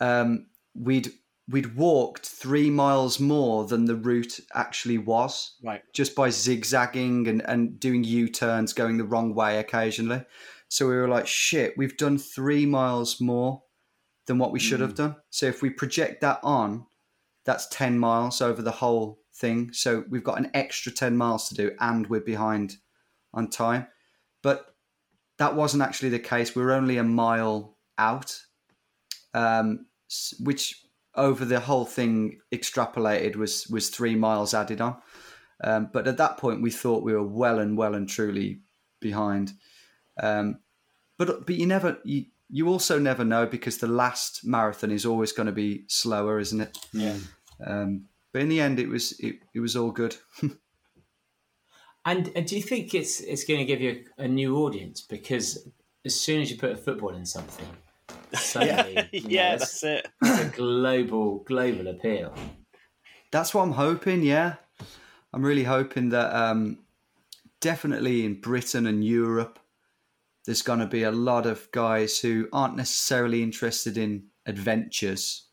[0.00, 1.12] um, we'd
[1.48, 5.82] we'd walked three miles more than the route actually was Right.
[5.94, 10.24] just by zigzagging and, and doing U turns, going the wrong way occasionally.
[10.68, 13.62] So we were like, shit, we've done three miles more
[14.28, 15.16] than what we should have done.
[15.30, 16.86] So if we project that on,
[17.46, 19.72] that's 10 miles over the whole thing.
[19.72, 22.76] So we've got an extra 10 miles to do and we're behind
[23.32, 23.86] on time.
[24.42, 24.74] But
[25.38, 26.54] that wasn't actually the case.
[26.54, 28.38] We're only a mile out,
[29.32, 29.86] um,
[30.40, 34.96] which over the whole thing extrapolated was was three miles added on.
[35.64, 38.60] Um, but at that point, we thought we were well and well and truly
[39.00, 39.52] behind.
[40.22, 40.60] Um,
[41.16, 45.32] but but you never you you also never know because the last marathon is always
[45.32, 46.78] going to be slower, isn't it?
[46.92, 47.16] Yeah.
[47.64, 50.16] Um, but in the end, it was it, it was all good.
[52.08, 55.02] And, and do you think it's it's going to give you a, a new audience
[55.02, 55.68] because
[56.06, 57.66] as soon as you put a football in something,
[58.32, 60.08] suddenly you know, yeah, it's, that's it.
[60.22, 62.32] it's a global global appeal.
[63.30, 64.22] That's what I'm hoping.
[64.22, 64.54] Yeah,
[65.34, 66.78] I'm really hoping that um,
[67.60, 69.58] definitely in Britain and Europe,
[70.48, 75.44] there's going to be a lot of guys who aren't necessarily interested in adventures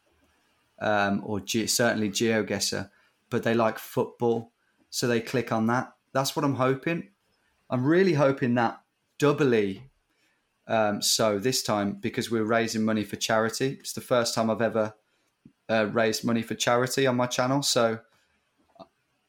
[0.80, 2.90] um, or ge- certainly GeoGuessr,
[3.30, 4.54] but they like football,
[4.90, 5.92] so they click on that.
[6.14, 7.10] That's what I'm hoping.
[7.70, 8.80] I'm really hoping that
[9.20, 9.90] doubly
[10.66, 13.76] um, so this time because we're raising money for charity.
[13.82, 14.94] It's the first time I've ever
[15.68, 17.64] uh, raised money for charity on my channel.
[17.64, 18.00] So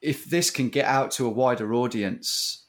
[0.01, 2.66] if this can get out to a wider audience,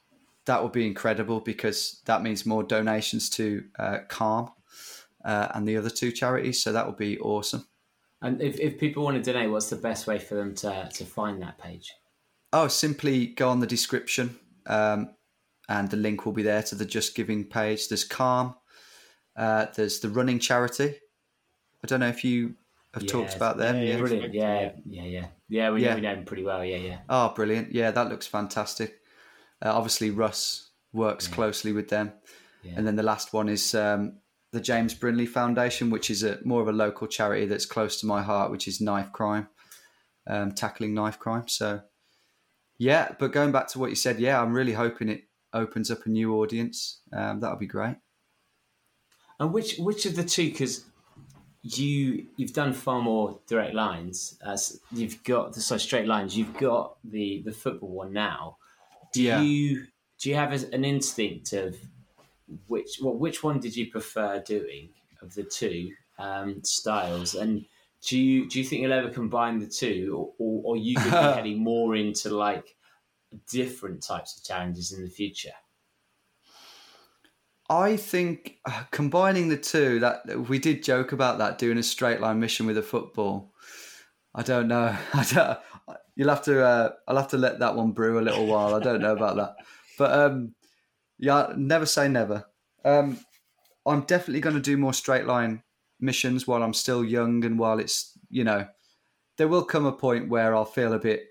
[0.47, 4.49] that would be incredible because that means more donations to uh, Calm
[5.23, 6.63] uh, and the other two charities.
[6.63, 7.67] So that would be awesome.
[8.21, 11.05] And if, if people want to donate, what's the best way for them to, to
[11.05, 11.93] find that page?
[12.51, 15.11] Oh, simply go on the description um,
[15.69, 17.89] and the link will be there to the Just Giving page.
[17.89, 18.55] There's Calm,
[19.35, 20.95] uh, there's the Running Charity.
[21.83, 22.55] I don't know if you
[22.93, 23.75] have talked about them.
[23.75, 23.99] Yeah, Yeah, yeah.
[23.99, 24.33] Brilliant.
[24.33, 25.27] Yeah, yeah, yeah.
[25.49, 25.95] Yeah, we, Yeah.
[25.95, 26.63] we know them pretty well.
[26.63, 26.99] Yeah, yeah.
[27.09, 27.73] Oh, brilliant.
[27.73, 29.01] Yeah, that looks fantastic.
[29.63, 32.13] Uh, obviously, Russ works closely with them.
[32.63, 32.73] Yeah.
[32.75, 34.19] And then the last one is um,
[34.51, 38.05] the James Brindley Foundation, which is a more of a local charity that's close to
[38.07, 39.47] my heart, which is knife crime,
[40.27, 41.47] um, tackling knife crime.
[41.47, 41.81] So,
[42.77, 45.21] yeah, but going back to what you said, yeah, I'm really hoping it
[45.53, 47.01] opens up a new audience.
[47.13, 47.97] Um, that would be great.
[49.39, 50.49] And which which of the two?
[50.49, 50.85] Because
[51.61, 54.37] you you've done far more direct lines.
[54.45, 56.37] As you've got the so straight lines.
[56.37, 58.57] You've got the the football one now.
[59.17, 59.41] Do Yeah.
[59.41, 59.87] you
[60.19, 61.77] do you have a- an instinct of
[62.67, 67.35] which well which one did you prefer doing of the two um, styles?
[67.35, 67.65] And
[68.07, 71.05] do you do you think you'll ever combine the two, or or, or you could
[71.05, 71.09] be
[71.39, 72.75] heading more into like
[73.51, 75.53] different types of challenges in the future?
[77.69, 82.21] I think uh, combining the two that we did joke about that doing a straight
[82.21, 83.53] line mission with a football.
[84.33, 84.95] I don't know.
[85.13, 85.59] I don't,
[86.17, 86.65] you'll have to.
[86.65, 88.75] Uh, I'll have to let that one brew a little while.
[88.75, 89.55] I don't know about that,
[89.97, 90.55] but um,
[91.19, 92.45] yeah, never say never.
[92.83, 93.19] Um,
[93.85, 95.63] I'm definitely going to do more straight line
[95.99, 98.67] missions while I'm still young and while it's you know,
[99.37, 101.23] there will come a point where I'll feel a bit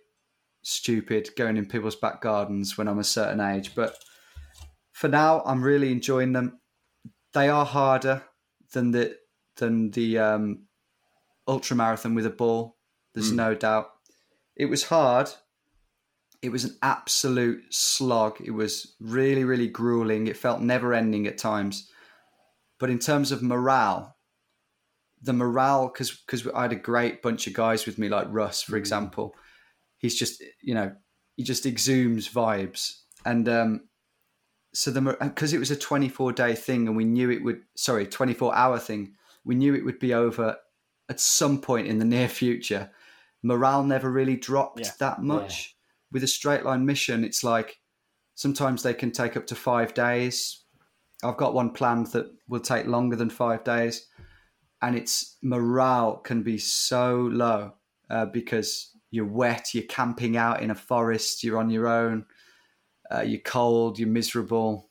[0.62, 3.98] stupid going in people's back gardens when I'm a certain age, but
[4.92, 6.58] for now, I'm really enjoying them.
[7.34, 8.22] They are harder
[8.72, 9.16] than the
[9.56, 10.66] than the um,
[11.46, 12.76] ultra marathon with a ball.
[13.14, 13.88] There's no doubt.
[14.56, 15.30] It was hard.
[16.42, 18.40] It was an absolute slog.
[18.44, 20.26] It was really, really grueling.
[20.26, 21.90] It felt never ending at times.
[22.78, 24.16] But in terms of morale,
[25.22, 28.62] the morale, because because I had a great bunch of guys with me, like Russ,
[28.62, 29.34] for example.
[29.98, 30.92] He's just, you know,
[31.36, 33.80] he just exudes vibes, and um,
[34.76, 38.06] so the because it was a 24 day thing and we knew it would sorry
[38.06, 40.54] 24 hour thing we knew it would be over
[41.08, 42.90] at some point in the near future
[43.46, 44.92] morale never really dropped Yeah.
[44.98, 45.76] that much
[46.12, 47.78] with a straight line mission it's like
[48.34, 50.64] sometimes they can take up to five days
[51.24, 54.06] i've got one planned that will take longer than five days
[54.82, 57.72] and its morale can be so low
[58.10, 62.26] uh, because you're wet, you're camping out in a forest, you're on your own,
[63.10, 64.90] uh, you're cold, you're miserable.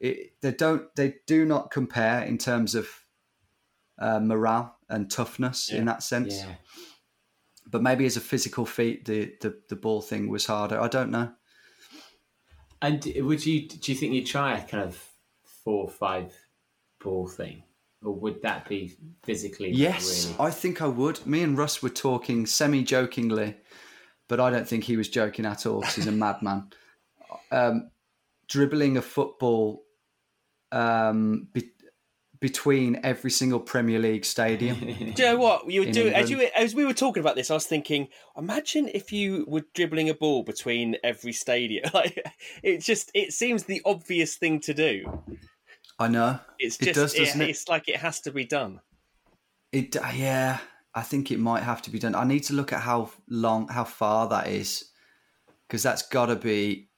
[0.00, 2.88] It, they don't, they do not compare in terms of
[3.98, 6.38] uh, morale and toughness in that sense.
[6.38, 6.54] Yeah.
[7.70, 10.80] But maybe as a physical feat, the, the the ball thing was harder.
[10.80, 11.32] I don't know.
[12.82, 15.02] And would you do you think you'd try a kind of
[15.64, 16.32] four or five
[17.02, 17.62] ball thing?
[18.02, 20.48] Or would that be physically Yes, really?
[20.48, 21.26] I think I would.
[21.26, 23.56] Me and Russ were talking semi jokingly,
[24.28, 26.70] but I don't think he was joking at all 'cause he's a madman.
[27.50, 27.90] Um,
[28.48, 29.84] dribbling a football
[30.70, 31.72] um, be-
[32.40, 34.78] between every single Premier League stadium.
[34.80, 37.50] Do you know what you In doing as you as we were talking about this?
[37.50, 41.84] I was thinking, imagine if you were dribbling a ball between every stadium.
[41.94, 42.20] Like
[42.62, 45.22] it just it seems the obvious thing to do.
[45.98, 46.40] I know.
[46.58, 47.50] It's It just does, doesn't it?
[47.50, 48.80] it's like it has to be done.
[49.70, 50.58] It uh, yeah,
[50.94, 52.14] I think it might have to be done.
[52.14, 54.90] I need to look at how long, how far that is,
[55.66, 56.88] because that's got to be,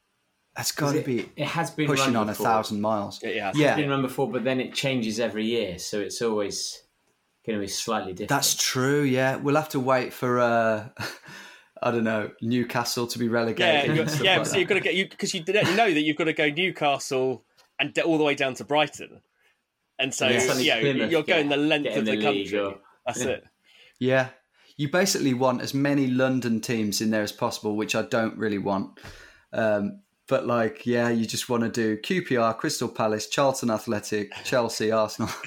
[0.57, 3.23] that's got to be it has been pushing run on a thousand miles.
[3.23, 3.57] It has.
[3.57, 6.83] Yeah, It's been run before, but then it changes every year, so it's always
[7.45, 8.29] going to be slightly different.
[8.31, 9.03] That's true.
[9.03, 10.89] Yeah, we'll have to wait for uh,
[11.83, 13.95] I don't know Newcastle to be relegated.
[13.97, 14.39] you're- yeah.
[14.39, 14.59] like so that.
[14.61, 17.45] you've got to get you because you you know that you've got to go Newcastle
[17.79, 19.21] and d- all the way down to Brighton,
[19.99, 22.23] and so Yeah, suddenly yeah, Plymouth you're going get- the length get of the, the
[22.23, 22.59] country.
[22.59, 23.31] or- That's Yeah.
[23.31, 23.45] it.
[23.99, 24.29] Yeah,
[24.79, 28.59] you basically want as many London teams in there as possible, which I don't really
[28.59, 28.99] want.
[29.53, 34.91] Um, but like, yeah, you just want to do QPR, Crystal Palace, Charlton Athletic, Chelsea,
[34.93, 35.31] Arsenal.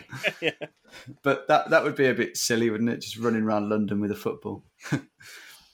[1.21, 3.01] But that that would be a bit silly, wouldn't it?
[3.01, 4.63] Just running around London with a football.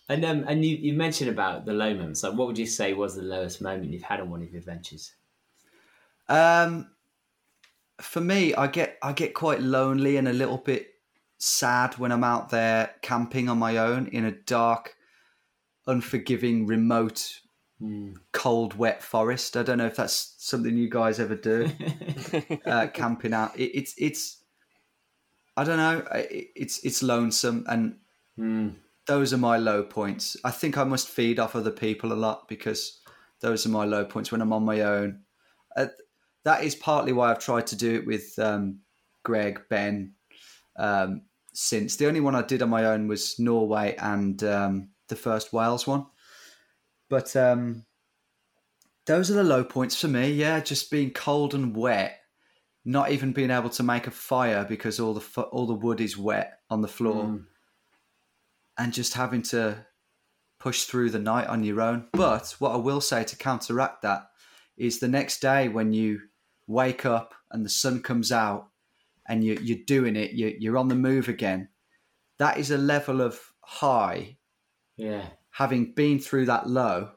[0.07, 2.21] And um, and you, you mentioned about the low moments.
[2.21, 4.59] Like, what would you say was the lowest moment you've had on one of your
[4.59, 5.13] adventures?
[6.29, 6.91] Um,
[7.99, 10.89] for me, I get I get quite lonely and a little bit
[11.39, 14.95] sad when I'm out there camping on my own in a dark,
[15.87, 17.39] unforgiving, remote,
[18.31, 19.57] cold, wet forest.
[19.57, 21.69] I don't know if that's something you guys ever do,
[22.65, 23.57] uh, camping out.
[23.57, 24.43] It, it's it's
[25.57, 26.05] I don't know.
[26.13, 27.97] It, it's it's lonesome, and
[29.07, 30.37] those are my low points.
[30.43, 32.99] I think I must feed off other people a lot because
[33.41, 35.21] those are my low points when I'm on my own.
[35.75, 35.87] Uh,
[36.43, 38.79] that is partly why I've tried to do it with um,
[39.23, 40.13] Greg, Ben.
[40.77, 41.23] Um,
[41.53, 45.53] since the only one I did on my own was Norway and um, the first
[45.53, 46.05] Wales one,
[47.09, 47.85] but um,
[49.05, 50.31] those are the low points for me.
[50.31, 52.19] Yeah, just being cold and wet,
[52.83, 56.17] not even being able to make a fire because all the all the wood is
[56.17, 57.23] wet on the floor,
[58.77, 59.85] and just having to
[60.59, 62.07] push through the night on your own.
[62.11, 64.29] But what I will say to counteract that
[64.77, 66.21] is the next day when you
[66.67, 68.69] wake up and the sun comes out
[69.27, 71.69] and you, you're doing it, you, you're on the move again.
[72.39, 74.37] That is a level of high,
[74.97, 75.25] Yeah,
[75.57, 77.11] having been through that low.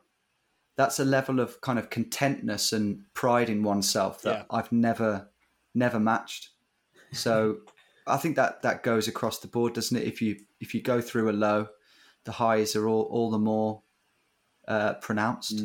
[0.77, 4.57] That's a level of kind of contentness and pride in oneself that Yeah.
[4.57, 5.29] I've never,
[5.75, 6.51] never matched.
[7.13, 7.59] So
[8.07, 10.07] I think that that goes across the board, doesn't it?
[10.07, 11.69] If you if you go through a low,
[12.25, 13.83] the highs are all all the more
[14.69, 15.59] uh, pronounced.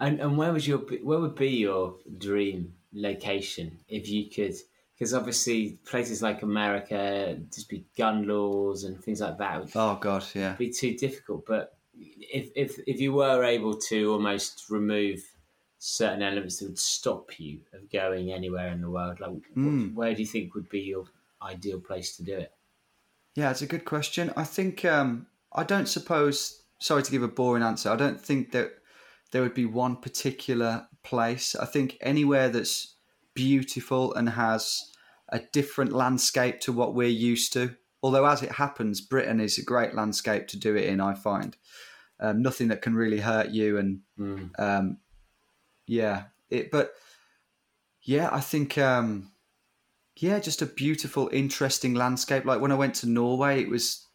[0.00, 4.54] and and where was your where would be your dream location if you could?
[4.94, 9.98] Because obviously places like America, just be gun laws and things like that would Oh
[10.00, 10.54] God, yeah.
[10.54, 11.44] be too difficult.
[11.46, 15.20] But if if if you were able to almost remove
[15.78, 19.88] certain elements that would stop you of going anywhere in the world, like Hmm.
[19.88, 21.04] wh- where do you think would be your
[21.42, 22.52] ideal place to do it?
[23.34, 24.32] Yeah, it's a good question.
[24.36, 26.62] I think um, I don't suppose.
[26.78, 27.90] Sorry to give a boring answer.
[27.90, 28.72] I don't think that
[29.30, 31.54] there would be one particular place.
[31.54, 32.96] I think anywhere that's
[33.34, 34.92] beautiful and has
[35.30, 37.76] a different landscape to what we're used to.
[38.02, 41.00] Although, as it happens, Britain is a great landscape to do it in.
[41.00, 41.56] I find
[42.20, 44.00] um, nothing that can really hurt you, and
[44.58, 44.98] um,
[45.86, 46.70] yeah, it.
[46.70, 46.92] But
[48.02, 48.78] yeah, I think.
[48.78, 49.30] Um,
[50.18, 52.46] yeah, just a beautiful, interesting landscape.
[52.46, 54.06] Like when I went to Norway, it was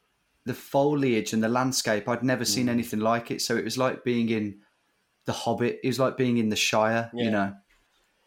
[0.45, 2.09] the foliage and the landscape.
[2.09, 3.39] I'd never seen anything like it.
[3.39, 4.61] So it was like being in
[5.25, 5.79] the Hobbit.
[5.83, 7.23] It was like being in the Shire, Yeah.
[7.23, 7.53] you know.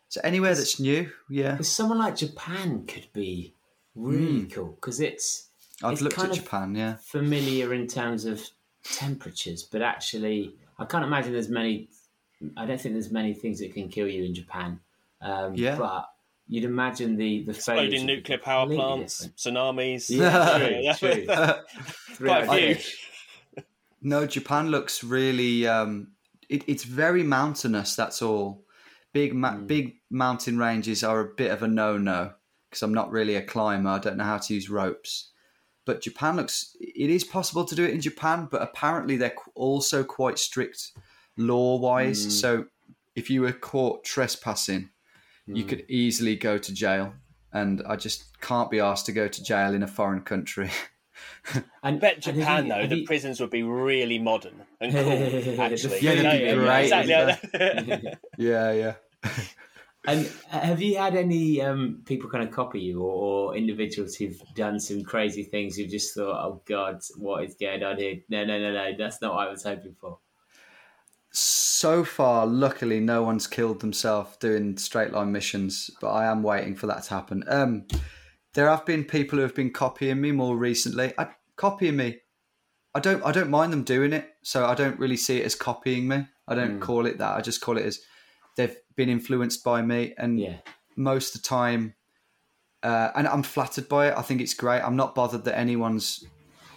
[0.09, 1.61] So anywhere that's new, yeah.
[1.63, 3.57] Someone like Japan could be
[3.97, 4.49] really Hmm.
[4.51, 5.49] cool because it's
[5.83, 6.99] I've it's looked at Japan, yeah.
[7.05, 8.41] familiar in terms of
[8.85, 11.89] temperatures, but actually, I can't imagine there's many.
[12.57, 14.79] I don't think there's many things that can kill you in Japan.
[15.21, 15.77] Um, Yeah.
[15.77, 16.11] but
[16.47, 19.37] you'd imagine the the foliage Exploding nuclear power plants, different.
[19.57, 20.11] tsunamis.
[20.11, 21.17] Yeah, true,
[22.17, 22.27] true.
[22.29, 23.63] Quite a few.
[24.03, 25.67] No, Japan looks really.
[25.67, 26.09] Um,
[26.49, 27.97] it, it's very mountainous.
[27.97, 28.63] That's all.
[29.15, 32.33] Big, ma- big mountain ranges are a bit of a no-no
[32.69, 33.89] because I'm not really a climber.
[33.91, 35.31] I don't know how to use ropes.
[35.87, 40.03] But Japan looks, it is possible to do it in Japan, but apparently they're also
[40.05, 40.93] quite strict
[41.37, 42.27] law wise.
[42.27, 42.31] Mm.
[42.31, 42.65] So
[43.15, 44.91] if you were caught trespassing,
[45.47, 45.69] you Mm.
[45.69, 47.13] could easily go to jail.
[47.53, 50.71] And I just can't be asked to go to jail in a foreign country.
[51.55, 54.93] And I bet and have Japan though, the you- prisons would be really modern and
[54.93, 55.61] cool.
[55.61, 58.19] Actually, Yeah, they'd be You know, great, Exactly.
[58.39, 58.95] yeah, yeah.
[60.07, 64.39] And have you had any um, people kind of copy you, or, or individuals who've
[64.55, 65.77] done some crazy things?
[65.77, 68.93] Who've just thought, "Oh God, what is going on here?" No, no, no, no.
[68.99, 70.19] That's not what I was hoping for.
[71.33, 76.77] So far, luckily, no one's killed themselves doing straight line missions, but I am waiting
[76.77, 77.43] for that to happen.
[77.49, 77.87] Um,
[78.53, 81.13] there have been people who have been copying me more recently.
[81.19, 82.19] I, copying me,
[82.95, 85.57] I don't, I don't mind them doing it, so I don't really see it as
[85.57, 86.29] copying me.
[86.47, 86.81] I don't Mm.
[86.81, 87.37] call it that.
[87.37, 88.01] I just call it as
[88.57, 90.57] they've been influenced by me, and Yeah,
[90.97, 91.95] most of the time,
[92.83, 94.15] uh, and I'm flattered by it.
[94.17, 94.81] I think it's great.
[94.81, 96.25] I'm not bothered that anyone's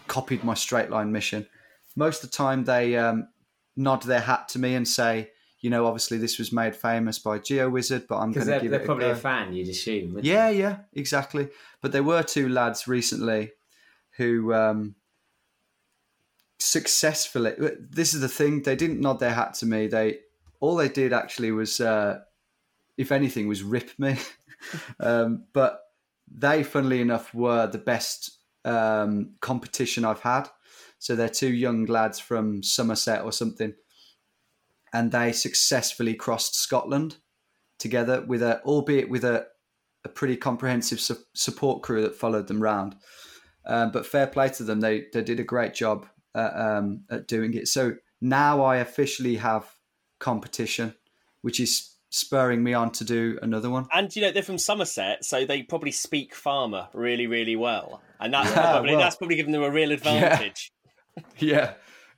[0.08, 1.48] copied my straight line mission.
[1.96, 3.28] Most of the time, they um,
[3.76, 7.40] nod their hat to me and say, you know, obviously this was made famous by
[7.40, 9.12] GeoWizard, but I'm going to they're, give they're it a probably go.
[9.12, 9.54] a fan.
[9.54, 10.20] You'd assume.
[10.22, 11.50] Yeah, yeah, exactly.
[11.82, 13.52] But there were two lads recently
[14.18, 14.96] who um,
[16.60, 17.54] successfully.
[17.80, 18.62] This is the thing.
[18.62, 19.88] They didn't nod their hat to me.
[19.88, 20.20] They
[20.60, 22.20] all they did actually was, uh,
[22.98, 24.18] if anything, was rip me.
[25.00, 25.82] um, but
[26.30, 30.50] they, funnily enough, were the best um, competition I've had.
[31.00, 33.74] So they're two young lads from Somerset or something,
[34.94, 37.18] and they successfully crossed Scotland
[37.78, 39.46] together with a, albeit with a,
[40.04, 42.96] a pretty comprehensive su- support crew that followed them round.
[43.66, 47.28] Um, but fair play to them; they they did a great job uh, um, at
[47.28, 47.68] doing it.
[47.68, 49.70] So now I officially have
[50.20, 50.96] competition,
[51.42, 53.88] which is spurring me on to do another one.
[53.94, 58.34] And you know they're from Somerset, so they probably speak farmer really, really well, and
[58.34, 60.72] that's Yeah, probably well- that's probably giving them a real advantage.
[61.38, 61.74] yeah.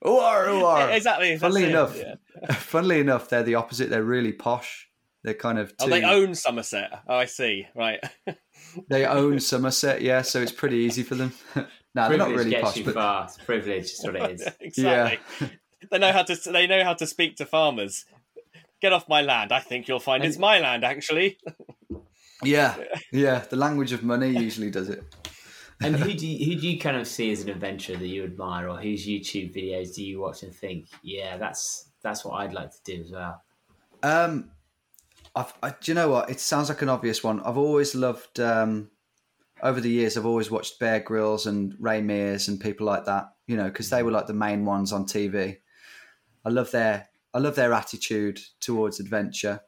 [0.06, 0.94] Ooar, ooar.
[0.96, 1.38] exactly.
[1.38, 2.16] Funnily it, enough, yeah.
[2.54, 3.90] funnily enough, they're the opposite.
[3.90, 4.88] They're really posh.
[5.24, 7.04] They're kind of Oh, they own Somerset.
[7.06, 7.68] Oh, I see.
[7.76, 8.02] Right.
[8.90, 10.22] they own Somerset, yeah.
[10.22, 11.34] So it's pretty easy for them.
[11.94, 13.26] no, they're not really gets posh, you but far.
[13.26, 13.92] It's privilege.
[13.98, 14.48] That's what it is.
[14.62, 15.50] exactly.
[15.92, 16.36] They know how to.
[16.36, 18.06] They know how to speak to farmers.
[18.82, 19.52] Get off my land.
[19.52, 20.84] I think you'll find it's my land.
[20.84, 21.38] Actually,
[22.44, 22.76] yeah,
[23.12, 23.40] yeah.
[23.40, 25.04] The language of money usually does it.
[25.82, 28.24] And who do you, who do you kind of see as an adventurer that you
[28.24, 32.54] admire, or whose YouTube videos do you watch and think, yeah, that's that's what I'd
[32.54, 33.42] like to do as well?
[34.04, 34.52] Um,
[35.36, 36.30] I've, I, do you know what?
[36.30, 37.42] It sounds like an obvious one.
[37.42, 38.40] I've always loved.
[38.40, 38.90] Um,
[39.62, 43.34] over the years, I've always watched Bear Grylls and Ray Mears and people like that.
[43.46, 45.58] You know, because they were like the main ones on TV.
[46.46, 49.62] I love their I love their attitude towards adventure.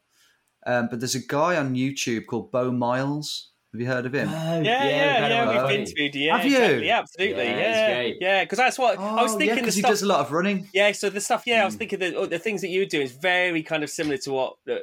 [0.66, 3.50] Um, but there's a guy on YouTube called Beau Miles.
[3.72, 4.28] Have you heard of him?
[4.28, 5.46] Oh, yeah, we've yeah, yeah.
[5.46, 5.88] We've the been podcast.
[5.88, 6.16] interviewed.
[6.16, 6.58] Yeah, Have you?
[6.58, 6.88] exactly.
[6.88, 7.44] Yeah, absolutely.
[7.46, 8.18] Yeah, Yeah, he's great.
[8.20, 8.44] yeah.
[8.44, 9.48] Because that's what I was Oh, thinking.
[9.48, 10.68] yeah, the because he does a lot of running.
[10.74, 11.44] Yeah, so the stuff.
[11.46, 11.80] Yeah, I was Mm.
[11.80, 14.54] thinking that oh, the things that you do is very kind of similar to what
[14.70, 14.76] uh,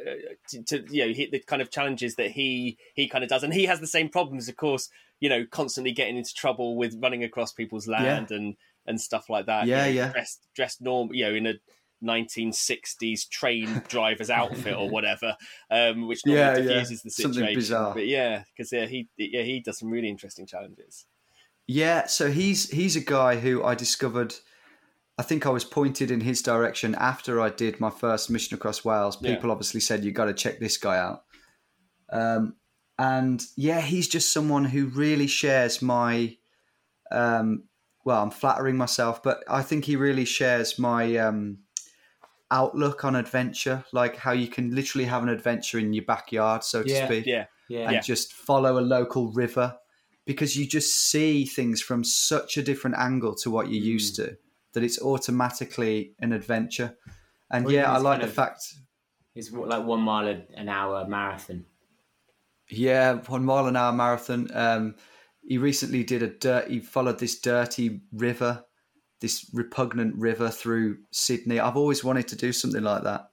[0.48, 3.42] to, to you know he, the kind of challenges that he he kind of does,
[3.42, 4.88] and he has the same problems, of course.
[5.20, 9.44] You know, constantly getting into trouble with running across people's land and and stuff like
[9.46, 9.66] that.
[9.66, 10.12] Yeah, you know, yeah.
[10.12, 11.54] Dressed dressed norm, you know, in a
[12.04, 15.36] 1960s train driver's outfit or whatever,
[15.70, 16.62] um, which normally Yeah, yeah.
[16.80, 17.54] diffuses the Something situation.
[17.58, 17.94] bizarre.
[17.94, 21.06] But yeah, because yeah, he yeah he does some really interesting challenges.
[21.66, 24.34] Yeah, so he's he's a guy who I discovered.
[25.18, 28.84] I think I was pointed in his direction after I did my first mission across
[28.84, 29.18] Wales.
[29.20, 29.34] Yeah.
[29.34, 31.24] People obviously said you got to check this guy out.
[32.10, 32.54] Um,
[32.98, 36.36] and yeah, he's just someone who really shares my.
[37.10, 37.64] Um,
[38.04, 41.58] well, I'm flattering myself, but I think he really shares my um,
[42.50, 46.82] outlook on adventure, like how you can literally have an adventure in your backyard, so
[46.82, 49.76] to Yeah, speak Yeah, Yeah, and just follow a local river
[50.24, 54.36] because you just see things from such a different angle to what you're used to
[54.74, 56.96] that it's automatically an adventure.
[57.50, 58.74] And Or yeah, I like the of- fact,
[59.34, 61.64] it's like one mile an hour marathon.
[62.70, 64.48] yeah, one mile an hour marathon.
[64.52, 64.94] Um,
[65.46, 66.68] he recently did a dirt.
[66.68, 68.64] He followed this dirty river,
[69.20, 71.58] this repugnant river through Sydney.
[71.60, 73.28] I've always wanted to do something like that.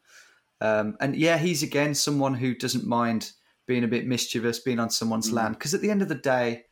[0.61, 3.31] Um, and yeah, he's again someone who doesn't mind
[3.67, 5.55] being a bit mischievous, being on someone's land.
[5.55, 6.63] Because at the end of the day,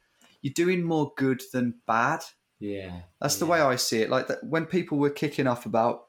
[0.41, 2.21] you're doing more good than bad.
[2.59, 3.51] Yeah, That's the yeah.
[3.51, 4.09] way I see it.
[4.09, 6.03] Like that, when people were kicking off about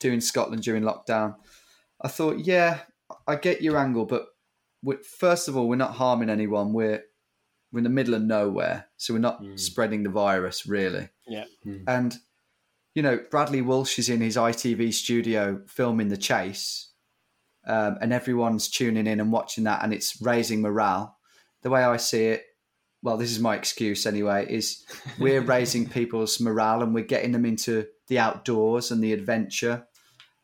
[0.00, 1.36] doing Scotland during lockdown,
[2.02, 2.80] I thought, yeah,
[3.28, 4.26] I get your angle, but
[4.82, 6.72] we first of all, we're not harming anyone.
[6.72, 7.02] We're
[7.72, 9.58] we're in the middle of nowhere, so we're not Mm.
[9.58, 11.08] spreading the virus really.
[11.26, 11.44] yeah.
[11.86, 12.16] And
[12.94, 16.92] you know, Bradley Walsh is in his ITV studio filming the chase,
[17.66, 21.16] um, and everyone's tuning in and watching that, and it's raising morale.
[21.62, 22.44] the way I see it,
[23.02, 24.84] well, this is my excuse anyway, is
[25.18, 29.86] we're raising people's morale and we're getting them into the outdoors and the adventure,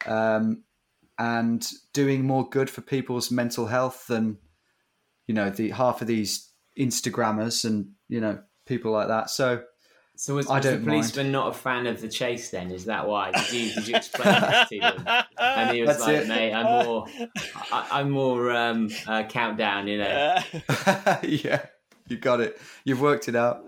[0.07, 0.65] um,
[1.19, 4.39] and doing more good for people's mental health than
[5.29, 9.31] you know the half of these Instagrammers and you know people like that.
[9.31, 9.63] So
[10.21, 12.71] So was, I was the policeman not a fan of the chase then?
[12.73, 13.31] Is that why?
[13.31, 15.07] Did you, did you explain that to him?
[15.39, 16.29] And he was That's like, it.
[16.29, 17.07] mate, I'm more,
[17.73, 20.37] I, I'm more um, uh, countdown, you know.
[21.23, 21.65] yeah,
[22.07, 22.61] you got it.
[22.85, 23.65] You've worked it out.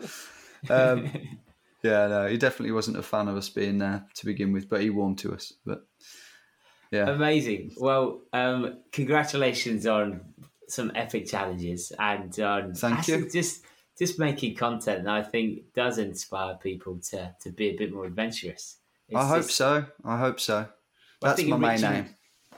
[0.69, 1.11] Um,
[1.83, 4.83] yeah, no, he definitely wasn't a fan of us being there to begin with, but
[4.83, 5.55] he warmed to us.
[5.65, 5.87] But
[6.91, 7.77] yeah, Amazing.
[7.79, 10.21] Well, um, congratulations on
[10.69, 13.31] some epic challenges and on Thank you.
[13.31, 13.65] just
[13.99, 18.07] just making content that I think does inspire people to to be a bit more
[18.07, 18.79] adventurous.
[19.15, 19.87] I hope just- so.
[20.05, 20.69] I hope so.
[21.21, 22.07] That's my main aim.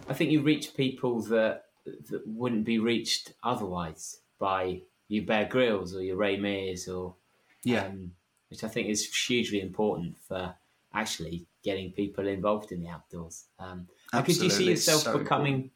[0.09, 5.95] I think you reach people that that wouldn't be reached otherwise by your Bear Grylls
[5.95, 7.15] or your Ray Mears or
[7.63, 8.13] Yeah, um,
[8.49, 10.55] which I think is hugely important for
[10.95, 13.45] actually getting people involved in the outdoors.
[13.59, 15.71] Um, could you see yourself so becoming?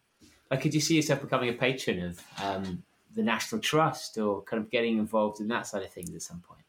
[0.50, 2.82] Like, could you see yourself becoming a patron of um,
[3.18, 6.40] the National Trust or kind of getting involved in that side of things at some
[6.40, 6.62] point?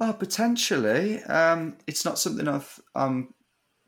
[0.00, 1.22] Oh, potentially.
[1.24, 3.34] Um, it's not something I've, I'm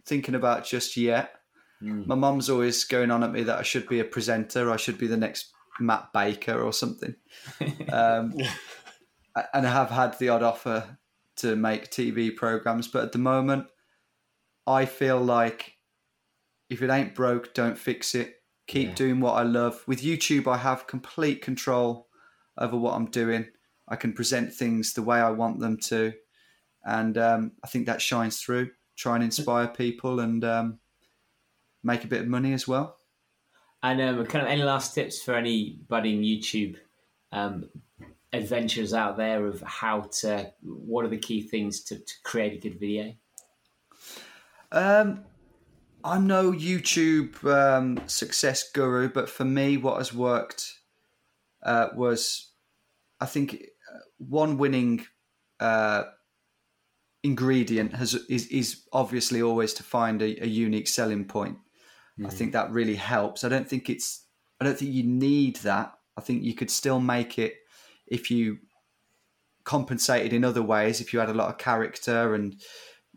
[0.04, 1.34] thinking about just yet.
[1.80, 4.70] My mum's always going on at me that I should be a presenter.
[4.70, 7.16] I should be the next Matt Baker or something.
[7.90, 8.34] Um,
[9.54, 10.98] and I have had the odd offer
[11.36, 13.66] to make TV programs, but at the moment,
[14.66, 15.74] I feel like
[16.70, 18.41] if it ain't broke, don't fix it.
[18.66, 18.94] Keep Yeah.
[18.94, 19.82] doing what I love.
[19.86, 22.08] With YouTube, I have complete control
[22.56, 23.48] over what I'm doing.
[23.88, 26.12] I can present things the way I want them to,
[26.84, 28.70] and um, I think that shines through.
[28.96, 30.78] Try and inspire people and um,
[31.82, 32.96] make a bit of money as well.
[33.82, 36.76] And um, kind of any last tips for any budding YouTube
[37.32, 37.68] um,
[38.32, 40.52] adventures out there of how to?
[40.62, 43.14] What are the key things to, to create a good video?
[44.70, 45.24] Um,
[46.04, 50.74] I'm no YouTube um, success guru, but for me, what has worked
[51.62, 52.50] uh, was,
[53.20, 55.06] I think, uh, one winning
[55.60, 56.04] uh,
[57.22, 61.58] ingredient has is, is obviously always to find a, a unique selling point.
[62.24, 63.42] I think that really helps.
[63.42, 64.26] I don't think it's.
[64.60, 65.92] I don't think you need that.
[66.16, 67.54] I think you could still make it
[68.06, 68.58] if you
[69.64, 71.00] compensated in other ways.
[71.00, 72.60] If you had a lot of character and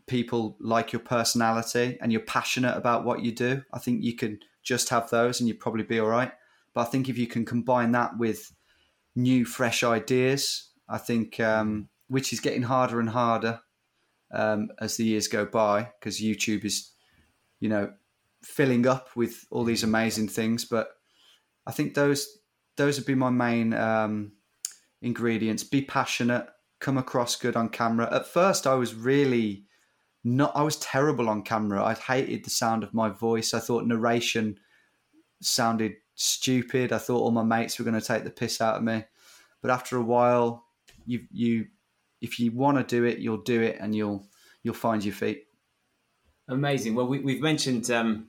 [0.06, 4.38] people like your personality and you're passionate about what you do, I think you can
[4.62, 6.32] just have those and you'd probably be all right.
[6.74, 8.52] But I think if you can combine that with
[9.14, 13.60] new, fresh ideas, I think, um, which is getting harder and harder
[14.32, 16.92] um, as the years go by, because YouTube is,
[17.60, 17.92] you know,
[18.42, 20.64] filling up with all these amazing things.
[20.64, 20.88] But
[21.66, 22.28] I think those
[22.76, 24.32] those would be my main um,
[25.00, 25.64] ingredients.
[25.64, 26.46] Be passionate,
[26.78, 28.14] come across good on camera.
[28.14, 29.65] At first, I was really
[30.26, 30.56] not.
[30.56, 31.84] I was terrible on camera.
[31.84, 33.54] I hated the sound of my voice.
[33.54, 34.58] I thought narration
[35.40, 36.92] sounded stupid.
[36.92, 39.04] I thought all my mates were going to take the piss out of me.
[39.62, 40.66] But after a while,
[41.06, 41.66] you you
[42.20, 44.26] if you want to do it, you'll do it, and you'll
[44.64, 45.44] you'll find your feet.
[46.48, 46.96] Amazing.
[46.96, 48.26] Well, we, we've mentioned um,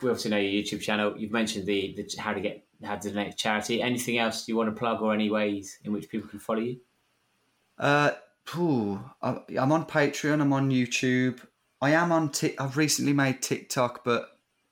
[0.00, 1.14] we obviously know your YouTube channel.
[1.18, 3.82] You've mentioned the, the how to get how to donate to charity.
[3.82, 6.78] Anything else you want to plug, or any ways in which people can follow you?
[7.78, 8.12] Uh,
[8.46, 10.40] phew, I, I'm on Patreon.
[10.40, 11.40] I'm on YouTube.
[11.80, 12.30] I am on.
[12.58, 14.28] I've recently made TikTok, but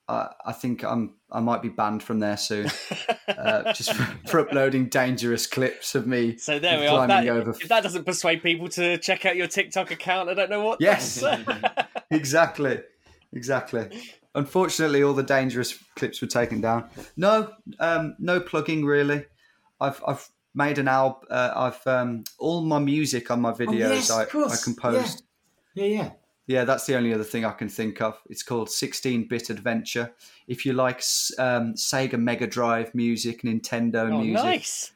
[0.07, 1.15] I, I think I'm.
[1.31, 2.69] I might be banned from there soon,
[3.27, 6.37] uh, just for, for uploading dangerous clips of me.
[6.37, 7.07] So there we are.
[7.07, 7.51] That, over.
[7.51, 10.79] if that doesn't persuade people to check out your TikTok account, I don't know what.
[10.79, 11.23] Yes.
[12.11, 12.79] exactly,
[13.33, 13.89] exactly.
[14.33, 16.89] Unfortunately, all the dangerous clips were taken down.
[17.17, 19.25] No, um, no plugging really.
[19.79, 21.27] I've I've made an album.
[21.29, 23.67] Uh, I've um, all my music on my videos.
[23.69, 24.35] Oh, yes, I, of.
[24.51, 25.23] I composed.
[25.75, 26.11] Yeah, yeah.
[26.47, 28.19] Yeah, that's the only other thing I can think of.
[28.29, 30.13] It's called 16 Bit Adventure.
[30.47, 30.97] If you like
[31.39, 34.91] um, Sega Mega Drive music, Nintendo Oh, music, nice.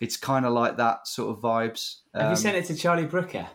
[0.00, 2.00] it's kind of like that sort of vibes.
[2.14, 3.48] Have Um, you sent it to Charlie Brooker?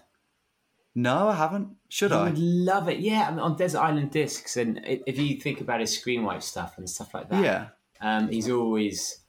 [0.95, 1.75] no, I haven't.
[1.89, 2.23] Should He I?
[2.23, 2.97] would love it.
[2.99, 6.79] Yeah, I mean, on Desert Island Discs, and if you think about his screenwipe stuff
[6.79, 7.67] and stuff like that, Yeah.
[8.01, 9.19] um, he's always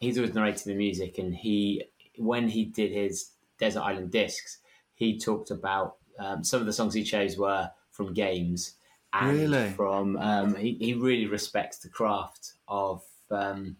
[0.00, 1.84] he's always narrating the music, and he
[2.18, 4.58] when he did his Desert Island Discs,
[4.94, 8.74] he talked about um, some of the songs he chose were from games
[9.12, 9.70] and Really?
[9.70, 13.76] from um, he, he really respects the craft of um,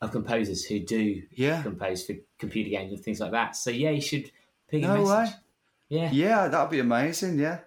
[0.00, 1.62] of composers who do Yeah.
[1.62, 3.56] compose for computer games and things like that.
[3.56, 4.30] So yeah, you should
[4.72, 5.34] a No message.
[5.34, 5.40] way.
[5.88, 6.10] Yeah.
[6.12, 7.38] Yeah, that'd be amazing.
[7.38, 7.60] Yeah.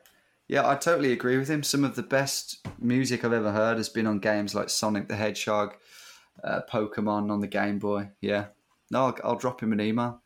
[0.47, 1.61] Yeah, I totally agree with him.
[1.63, 5.15] Some of the best music I've ever heard has been on games like Sonic the
[5.15, 5.75] Hedgehog,
[6.43, 8.09] uh, Pokemon on the Game Boy.
[8.21, 8.47] Yeah.
[8.91, 10.21] no, I'll, I'll drop him an email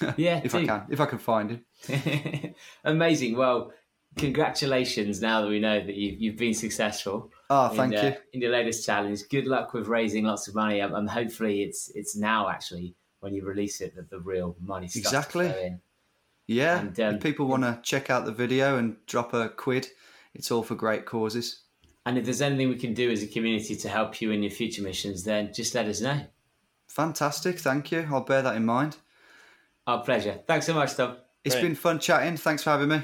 [0.16, 2.54] Yeah, if I can, if I can find him.
[2.84, 3.36] Amazing.
[3.36, 3.72] Well,
[4.16, 7.30] congratulations now that we know that you've, you've been successful.
[7.50, 8.14] Oh, in, thank uh, you.
[8.32, 9.22] In your latest challenge.
[9.30, 10.80] Good luck with raising lots of money.
[10.80, 14.88] And, and hopefully it's it's now actually when you release it that the real money
[14.88, 15.78] starts Exactly.
[16.46, 19.88] Yeah, And, um, if people want to check out the video and drop a quid,
[20.34, 21.62] it's all for great causes.
[22.06, 24.50] And if there's anything we can do as a community to help you in your
[24.50, 26.20] future missions, then just let us know.
[26.88, 28.06] Fantastic, thank you.
[28.10, 28.96] I'll bear that in mind.
[29.86, 30.40] Our pleasure.
[30.46, 31.16] Thanks so much, Tom.
[31.44, 31.62] It's Great.
[31.62, 32.36] been fun chatting.
[32.36, 33.02] Thanks for having me.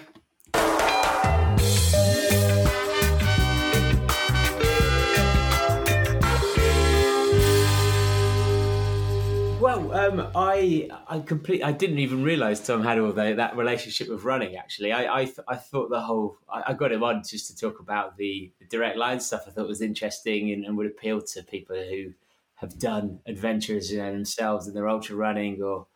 [10.10, 11.62] Um, I I complete.
[11.62, 14.56] I didn't even realise Tom had all the, that relationship with running.
[14.56, 16.36] Actually, I I, th- I thought the whole.
[16.48, 19.44] I, I got him on just to talk about the, the direct line stuff.
[19.46, 22.12] I thought was interesting and, and would appeal to people who
[22.56, 25.86] have done adventures you know, themselves in their ultra running or,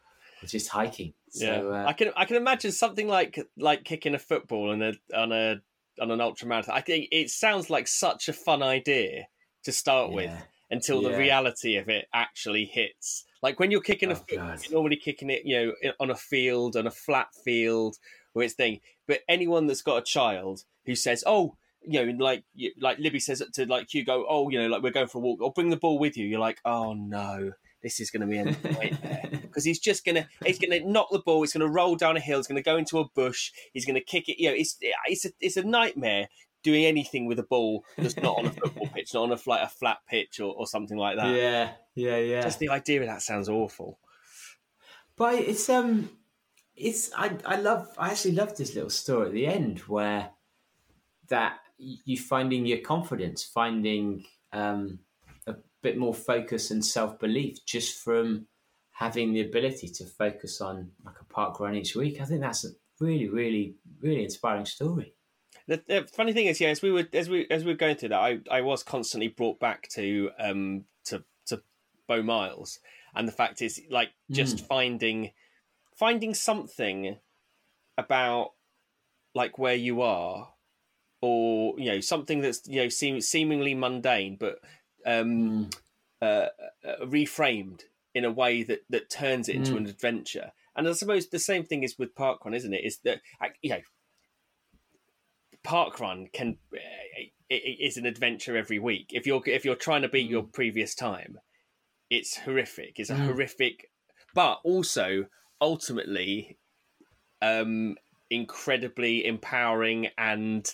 [0.42, 1.12] or just hiking.
[1.28, 4.82] So, yeah, uh, I can I can imagine something like like kicking a football on
[4.82, 5.56] a on a
[6.00, 6.74] on an ultra marathon.
[6.76, 9.26] I think it sounds like such a fun idea
[9.64, 10.40] to start with Yeah.
[10.70, 11.16] until the Yeah.
[11.16, 13.24] reality of it actually hits.
[13.44, 14.60] Like when you're kicking a Oh, football, God.
[14.64, 15.54] you're normally kicking it, you
[15.84, 17.96] know, on a field, on a flat field,
[18.34, 18.80] or it's thing.
[19.06, 23.20] But anyone that's got a child who says, "Oh," you know, like you- like Libby
[23.20, 25.68] says to like Hugo, "Oh, you know, like we're going for a walk, or bring
[25.70, 27.52] the ball with you," you're like, "Oh no."
[27.82, 31.18] This is going to be a nightmare because he's just gonna he's gonna knock the
[31.18, 31.42] ball.
[31.44, 32.38] It's gonna roll down a hill.
[32.38, 33.52] It's gonna go into a bush.
[33.74, 34.40] He's gonna kick it.
[34.42, 36.28] You know, it's it's a it's a nightmare
[36.64, 39.62] doing anything with a ball that's not on a football pitch, not on a like
[39.62, 41.36] a flat pitch or, or something like that.
[41.36, 42.42] yeah, yeah, yeah.
[42.42, 44.00] Just the idea of that sounds awful.
[45.16, 46.10] But it's um,
[46.74, 50.30] it's I I love I actually love this little story at the end where
[51.28, 54.98] that you finding your confidence, finding um
[55.46, 58.46] a bit more focus and self belief just from
[58.90, 62.20] having the ability to focus on like a park run each week.
[62.20, 62.68] I think that's a
[63.00, 65.13] really, really, really inspiring story.
[65.66, 67.96] The, the funny thing is, yeah, as we were as we as we were going
[67.96, 71.62] through that, I, I was constantly brought back to um to to
[72.06, 72.80] Beau Miles,
[73.14, 75.30] and the fact is, like, just finding
[75.96, 77.18] finding something
[77.96, 78.52] about
[79.34, 80.52] like where you are,
[81.22, 84.58] or you know something that's you know seem, seemingly mundane, but
[85.06, 85.70] um
[86.20, 86.48] uh,
[86.86, 87.82] uh, reframed
[88.14, 90.52] in a way that that turns it into an adventure.
[90.76, 92.84] And I suppose the same thing is with parkrun, isn't it?
[92.84, 93.20] Is that
[93.62, 93.80] you know
[95.64, 99.10] parkrun can it, it is an adventure every week.
[99.12, 101.38] If you're if you're trying to beat your previous time,
[102.10, 102.98] it's horrific.
[102.98, 103.90] It's a horrific,
[104.34, 105.26] but also
[105.60, 106.58] ultimately
[107.42, 107.96] um,
[108.30, 110.68] incredibly empowering and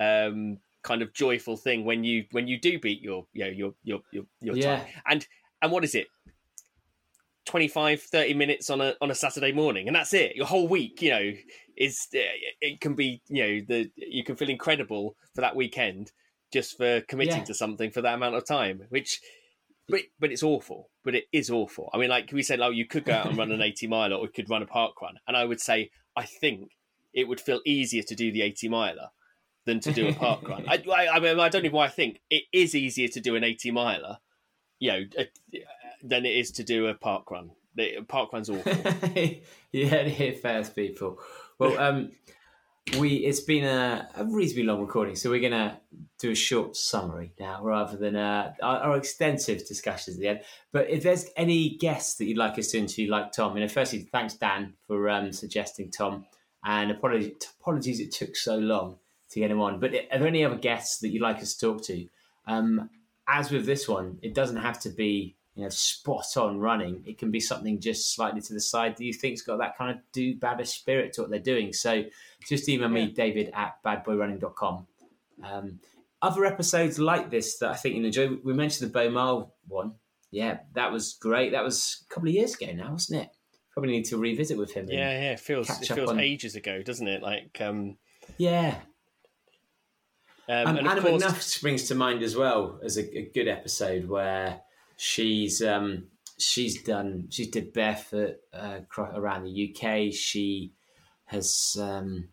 [0.00, 3.74] um, kind of joyful thing when you when you do beat your you know, your
[3.82, 4.84] your your your Yeah.
[4.84, 4.86] time.
[5.08, 5.26] And
[5.62, 6.08] and what is it?
[7.46, 10.36] 25 30 minutes on a on a saturday morning and that's it.
[10.36, 11.32] Your whole week you know
[11.76, 12.18] is uh,
[12.60, 16.12] it can be you know the you can feel incredible for that weekend
[16.52, 17.44] just for committing Yeah.
[17.44, 19.20] to something for that amount of time which
[19.88, 21.88] but but it's awful but it is awful.
[21.94, 24.12] I mean like we said oh you could go out and run an 80 mile
[24.12, 26.70] or you could run a park run and i would say i think
[27.14, 29.08] it would feel easier to do the 80 miler
[29.64, 30.64] than to do a park run.
[30.68, 33.36] I, I, I mean i don't know why i think it is easier to do
[33.36, 34.18] an 80 miler
[34.78, 35.00] you know
[36.08, 38.72] than it is to do a park run the park run's awful
[39.72, 41.20] you heard it first, people.
[41.58, 42.12] Well, um,
[42.98, 45.80] we it's been a, a reasonably long recording, so we're gonna
[46.18, 50.40] do a short summary now rather than uh, our, our extensive discussions at the end.
[50.72, 53.68] But if there's any guests that you'd like us to interview, like Tom, you know,
[53.68, 56.26] firstly, thanks Dan for um, suggesting Tom,
[56.64, 58.96] and apologies, apologies it took so long
[59.30, 59.80] to get him on.
[59.80, 62.06] But are there any other guests that you'd like us to talk to?
[62.46, 62.88] Um,
[63.28, 67.02] as with this one, it doesn't have to be you know spot on running.
[67.06, 69.76] It can be something just slightly to the side that you think it's got that
[69.76, 71.72] kind of do better spirit to what they're doing.
[71.72, 72.04] So
[72.46, 74.86] just email me, David at badboyrunning.com.
[75.42, 75.80] Um,
[76.20, 78.36] other episodes like this that I think you'll enjoy.
[78.44, 79.94] We mentioned the Beau Mile one.
[80.30, 81.52] Yeah, that was great.
[81.52, 83.30] That was a couple of years ago now, wasn't it?
[83.72, 84.86] Probably need to revisit with him.
[84.88, 87.98] yeah yeah it feels it feels on- ages ago doesn't it like um,
[88.38, 88.76] yeah.
[90.48, 93.48] um and Anna of course McNuff springs to mind as well as a, a good
[93.48, 94.62] episode where
[94.96, 96.08] she's um,
[96.38, 100.12] she's done she did barefoot uh, around the UK.
[100.12, 100.72] She
[101.26, 102.28] has um,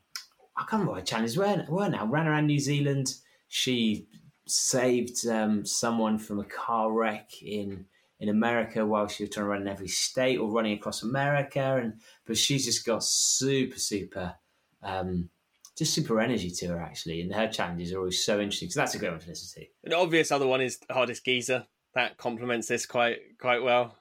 [0.56, 2.06] I can't remember what her challenges were, were now.
[2.06, 3.14] Ran around New Zealand.
[3.48, 4.08] She
[4.48, 7.86] saved um, someone from a car wreck in
[8.20, 11.80] in America while she was trying to run in every state or running across America.
[11.82, 11.96] And
[12.26, 14.36] but she's just got super super.
[14.82, 15.30] Um,
[15.76, 18.70] just super energy to her actually, and her challenges are always so interesting.
[18.70, 19.68] So that's a great one to listen to.
[19.86, 21.66] an obvious other one is hardest geezer
[21.96, 23.96] that complements this quite quite well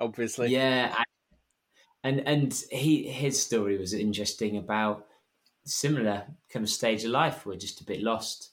[0.00, 0.48] obviously.
[0.48, 0.94] Yeah,
[2.02, 5.06] and and he his story was interesting about
[5.64, 7.44] similar kind of stage of life.
[7.46, 8.50] We're just a bit lost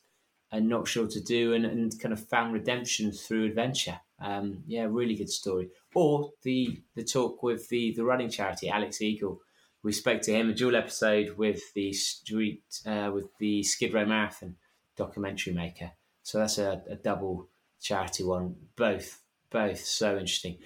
[0.52, 3.99] and not sure to do, and, and kind of found redemption through adventure.
[4.20, 5.70] Um, yeah, really good story.
[5.95, 9.41] Or the the talk with the the running charity, Alex Eagle.
[9.84, 14.06] We spoke to him a dual episode with the street uh, with the Skid Row
[14.06, 14.56] Marathon
[14.98, 15.91] documentary maker.
[16.24, 17.48] So that's a, a double
[17.88, 18.56] charity one.
[18.76, 20.58] Both both so interesting.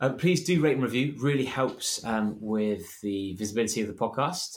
[0.00, 1.14] Uh, please do rate and review.
[1.18, 4.56] Really helps um, with the visibility of the podcast.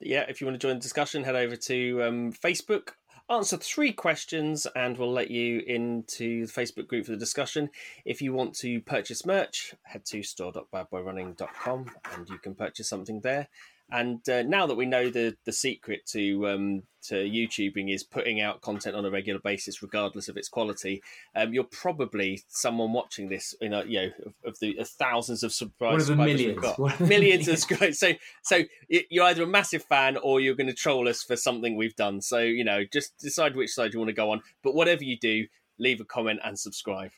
[0.00, 2.92] Yeah, if you want to join the discussion, head over to um, Facebook
[3.30, 7.68] answer three questions and we'll let you into the Facebook group for the discussion.
[8.04, 13.48] If you want to purchase merch, head to store.badboyrunning.com and you can purchase something there.
[13.90, 18.40] And uh, now that we know the the secret to um, to YouTubing is putting
[18.40, 21.02] out content on a regular basis, regardless of its quality,
[21.34, 23.54] um, you're probably someone watching this.
[23.62, 26.10] in know, you know, of, of the of thousands of subscribers.
[26.10, 26.60] One of the millions.
[26.60, 27.00] Got.
[27.00, 27.98] millions of subscribers.
[27.98, 28.12] So,
[28.42, 31.96] so you're either a massive fan or you're going to troll us for something we've
[31.96, 32.20] done.
[32.20, 34.42] So, you know, just decide which side you want to go on.
[34.62, 35.46] But whatever you do,
[35.78, 37.10] leave a comment and subscribe.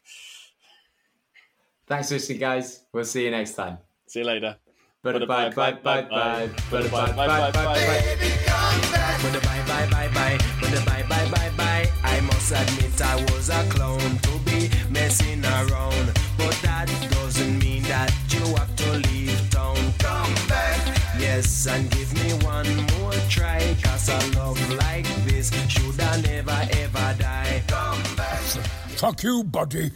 [1.88, 2.84] Thanks for listening, guys.
[2.92, 3.78] We'll see you next time.
[4.06, 4.56] See you later.
[5.02, 6.50] Bye bye bye bye bye.
[6.70, 7.74] Bye bye bye bye bye.
[7.74, 9.22] Baby, come back.
[9.22, 10.38] Bye bye bye bye.
[10.60, 11.90] Bye bye bye bye.
[12.04, 17.82] I must admit I was a clown to be messing around, but that doesn't mean
[17.84, 19.78] that you have to leave town.
[20.00, 20.98] Come back.
[21.18, 22.68] Yes, and give me one
[22.98, 27.62] more try, cause a love like this should I never ever die.
[27.68, 28.40] Come back.
[28.98, 29.92] Fuck you, buddy.